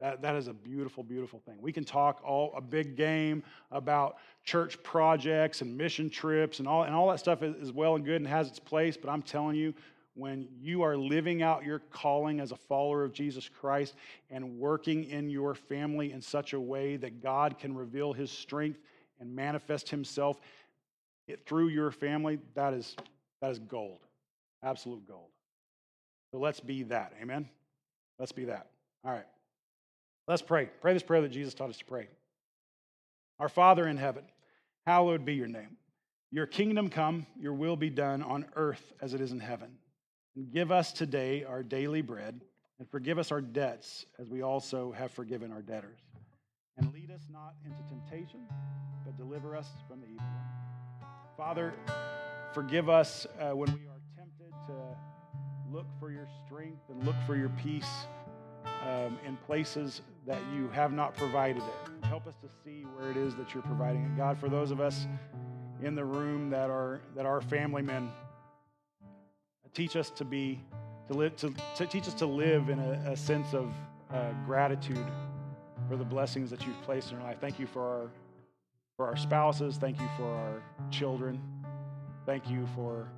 That, 0.00 0.22
that 0.22 0.34
is 0.34 0.48
a 0.48 0.52
beautiful, 0.52 1.04
beautiful 1.04 1.38
thing. 1.38 1.58
We 1.60 1.72
can 1.72 1.84
talk 1.84 2.22
all 2.24 2.52
a 2.56 2.60
big 2.60 2.96
game 2.96 3.44
about 3.70 4.16
church 4.42 4.82
projects 4.82 5.60
and 5.60 5.76
mission 5.76 6.10
trips 6.10 6.58
and 6.58 6.66
all, 6.66 6.82
and 6.82 6.94
all 6.94 7.10
that 7.10 7.20
stuff 7.20 7.42
is, 7.42 7.54
is 7.56 7.72
well 7.72 7.94
and 7.94 8.04
good 8.04 8.16
and 8.16 8.26
has 8.26 8.48
its 8.48 8.58
place, 8.58 8.96
but 8.96 9.10
I'm 9.10 9.22
telling 9.22 9.54
you, 9.54 9.74
when 10.14 10.46
you 10.60 10.82
are 10.82 10.96
living 10.96 11.42
out 11.42 11.64
your 11.64 11.78
calling 11.78 12.40
as 12.40 12.52
a 12.52 12.56
follower 12.56 13.04
of 13.04 13.12
Jesus 13.12 13.48
Christ 13.48 13.94
and 14.30 14.58
working 14.58 15.04
in 15.04 15.30
your 15.30 15.54
family 15.54 16.12
in 16.12 16.20
such 16.20 16.52
a 16.52 16.60
way 16.60 16.96
that 16.96 17.22
God 17.22 17.58
can 17.58 17.74
reveal 17.74 18.12
his 18.12 18.30
strength 18.30 18.78
and 19.20 19.34
manifest 19.34 19.88
himself 19.88 20.38
through 21.46 21.68
your 21.68 21.90
family, 21.90 22.38
that 22.54 22.74
is, 22.74 22.96
that 23.40 23.50
is 23.50 23.58
gold. 23.58 24.00
Absolute 24.62 25.06
gold. 25.08 25.28
So 26.30 26.38
let's 26.38 26.60
be 26.60 26.82
that. 26.84 27.12
Amen? 27.20 27.48
Let's 28.18 28.32
be 28.32 28.44
that. 28.46 28.68
All 29.04 29.12
right. 29.12 29.26
Let's 30.28 30.42
pray. 30.42 30.68
Pray 30.80 30.92
this 30.92 31.02
prayer 31.02 31.22
that 31.22 31.30
Jesus 31.30 31.54
taught 31.54 31.70
us 31.70 31.78
to 31.78 31.84
pray. 31.84 32.08
Our 33.38 33.48
Father 33.48 33.86
in 33.88 33.96
heaven, 33.96 34.24
hallowed 34.86 35.24
be 35.24 35.34
your 35.34 35.48
name. 35.48 35.76
Your 36.30 36.46
kingdom 36.46 36.88
come, 36.88 37.26
your 37.38 37.52
will 37.54 37.76
be 37.76 37.90
done 37.90 38.22
on 38.22 38.46
earth 38.56 38.92
as 39.00 39.14
it 39.14 39.20
is 39.20 39.32
in 39.32 39.40
heaven. 39.40 39.70
And 40.36 40.50
give 40.50 40.72
us 40.72 40.92
today 40.92 41.44
our 41.44 41.62
daily 41.62 42.00
bread, 42.00 42.40
and 42.78 42.88
forgive 42.88 43.18
us 43.18 43.30
our 43.30 43.42
debts 43.42 44.06
as 44.18 44.30
we 44.30 44.42
also 44.42 44.92
have 44.92 45.10
forgiven 45.10 45.52
our 45.52 45.60
debtors. 45.60 45.98
And 46.78 46.92
lead 46.94 47.10
us 47.10 47.20
not 47.30 47.54
into 47.64 47.76
temptation, 47.88 48.40
but 49.04 49.16
deliver 49.18 49.54
us 49.54 49.68
from 49.86 50.00
the 50.00 50.06
evil 50.06 50.24
one. 50.24 51.10
Father, 51.36 51.74
forgive 52.54 52.88
us 52.88 53.26
uh, 53.38 53.50
when 53.50 53.72
we 53.74 53.86
are 53.86 54.00
tempted 54.16 54.52
to 54.68 54.96
look 55.70 55.86
for 56.00 56.10
your 56.10 56.26
strength 56.46 56.82
and 56.88 57.04
look 57.04 57.16
for 57.26 57.36
your 57.36 57.50
peace 57.62 58.06
um, 58.88 59.18
in 59.26 59.36
places 59.36 60.00
that 60.26 60.40
you 60.54 60.68
have 60.68 60.92
not 60.92 61.14
provided 61.14 61.62
it. 61.62 62.06
Help 62.06 62.26
us 62.26 62.36
to 62.36 62.48
see 62.64 62.86
where 62.96 63.10
it 63.10 63.16
is 63.16 63.34
that 63.36 63.52
you're 63.52 63.62
providing 63.62 64.02
it. 64.04 64.16
God, 64.16 64.38
for 64.38 64.48
those 64.48 64.70
of 64.70 64.80
us 64.80 65.06
in 65.82 65.94
the 65.94 66.04
room 66.04 66.48
that 66.50 66.70
are 66.70 67.00
that 67.16 67.26
are 67.26 67.40
family 67.40 67.82
men, 67.82 68.10
teach 69.74 69.96
us 69.96 70.10
to 70.10 70.24
be 70.24 70.60
to 71.08 71.14
live 71.14 71.36
to, 71.36 71.54
to 71.76 71.86
teach 71.86 72.06
us 72.06 72.14
to 72.14 72.26
live 72.26 72.68
in 72.68 72.78
a, 72.78 73.12
a 73.12 73.16
sense 73.16 73.54
of 73.54 73.72
uh, 74.12 74.32
gratitude 74.46 75.06
for 75.88 75.96
the 75.96 76.04
blessings 76.04 76.50
that 76.50 76.66
you've 76.66 76.80
placed 76.82 77.12
in 77.12 77.18
our 77.18 77.24
life. 77.24 77.38
Thank 77.40 77.58
you 77.58 77.66
for 77.66 77.82
our 77.82 78.10
for 78.96 79.06
our 79.06 79.16
spouses. 79.16 79.76
Thank 79.76 80.00
you 80.00 80.08
for 80.16 80.26
our 80.26 80.62
children. 80.90 81.40
Thank 82.26 82.48
you 82.48 82.66
for 82.76 83.08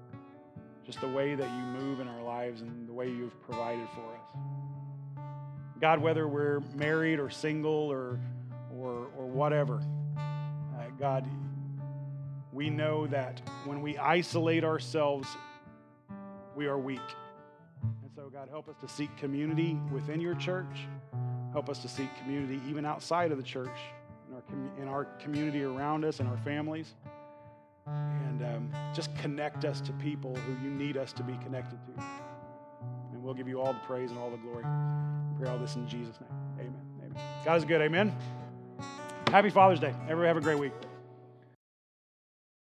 just 0.87 1.01
the 1.01 1.09
way 1.09 1.35
that 1.35 1.51
you 1.51 1.63
move 1.81 2.01
in 2.01 2.09
our 2.09 2.23
lives 2.23 2.61
and 2.61 2.89
the 2.89 2.93
way 2.93 3.09
you've 3.09 3.41
provided 3.43 3.87
for 3.95 4.01
us. 4.01 5.25
God, 5.81 6.01
whether 6.01 6.29
we're 6.29 6.61
married 6.75 7.19
or 7.19 7.29
single 7.31 7.91
or, 7.93 8.21
or, 8.75 9.09
or 9.17 9.27
whatever, 9.27 9.83
uh, 10.17 10.87
God, 10.99 11.27
we 12.53 12.71
know 12.71 13.07
that 13.09 13.43
when 13.65 13.83
we 13.83 13.99
isolate 13.99 14.65
ourselves, 14.65 15.29
we 16.57 16.67
are 16.67 16.79
weak. 16.79 17.01
And 17.83 18.11
so, 18.15 18.29
God, 18.29 18.49
help 18.49 18.69
us 18.69 18.77
to 18.81 18.89
seek 18.89 19.15
community 19.17 19.79
within 19.93 20.21
your 20.21 20.35
church. 20.35 20.87
Help 21.53 21.69
us 21.69 21.79
to 21.81 21.89
seek 21.89 22.09
community 22.19 22.61
even 22.69 22.85
outside 22.85 23.31
of 23.31 23.39
the 23.39 23.45
church, 23.45 23.77
in 24.29 24.35
our, 24.35 24.43
com- 24.43 24.71
in 24.81 24.89
our 24.89 25.05
community 25.21 25.63
around 25.63 26.05
us 26.05 26.21
and 26.21 26.29
our 26.29 26.39
families 26.39 26.95
and 27.87 28.43
um, 28.43 28.71
just 28.95 29.15
connect 29.19 29.65
us 29.65 29.81
to 29.81 29.93
people 29.95 30.35
who 30.35 30.65
you 30.65 30.71
need 30.75 30.97
us 30.97 31.13
to 31.13 31.23
be 31.23 31.35
connected 31.43 31.79
to. 31.87 32.05
And 33.13 33.23
we'll 33.23 33.35
give 33.35 33.49
you 33.49 33.61
all 33.61 33.73
the 33.73 33.81
praise 33.81 34.11
and 34.11 34.19
all 34.19 34.31
the 34.31 34.37
glory. 34.39 34.65
We 34.65 35.45
pray 35.45 35.51
all 35.51 35.59
this 35.59 35.77
in 35.77 35.87
Jesus' 35.89 36.19
name. 36.21 36.31
Amen. 36.61 36.83
Amen. 37.01 37.25
God 37.45 37.57
is 37.57 37.65
good. 37.65 37.81
Amen. 37.81 38.15
Happy 39.29 39.51
Father's 39.51 39.81
Day. 39.81 39.95
Everybody 40.09 40.29
have 40.29 40.37
a 40.37 40.41
great 40.41 40.59
week. 40.59 40.73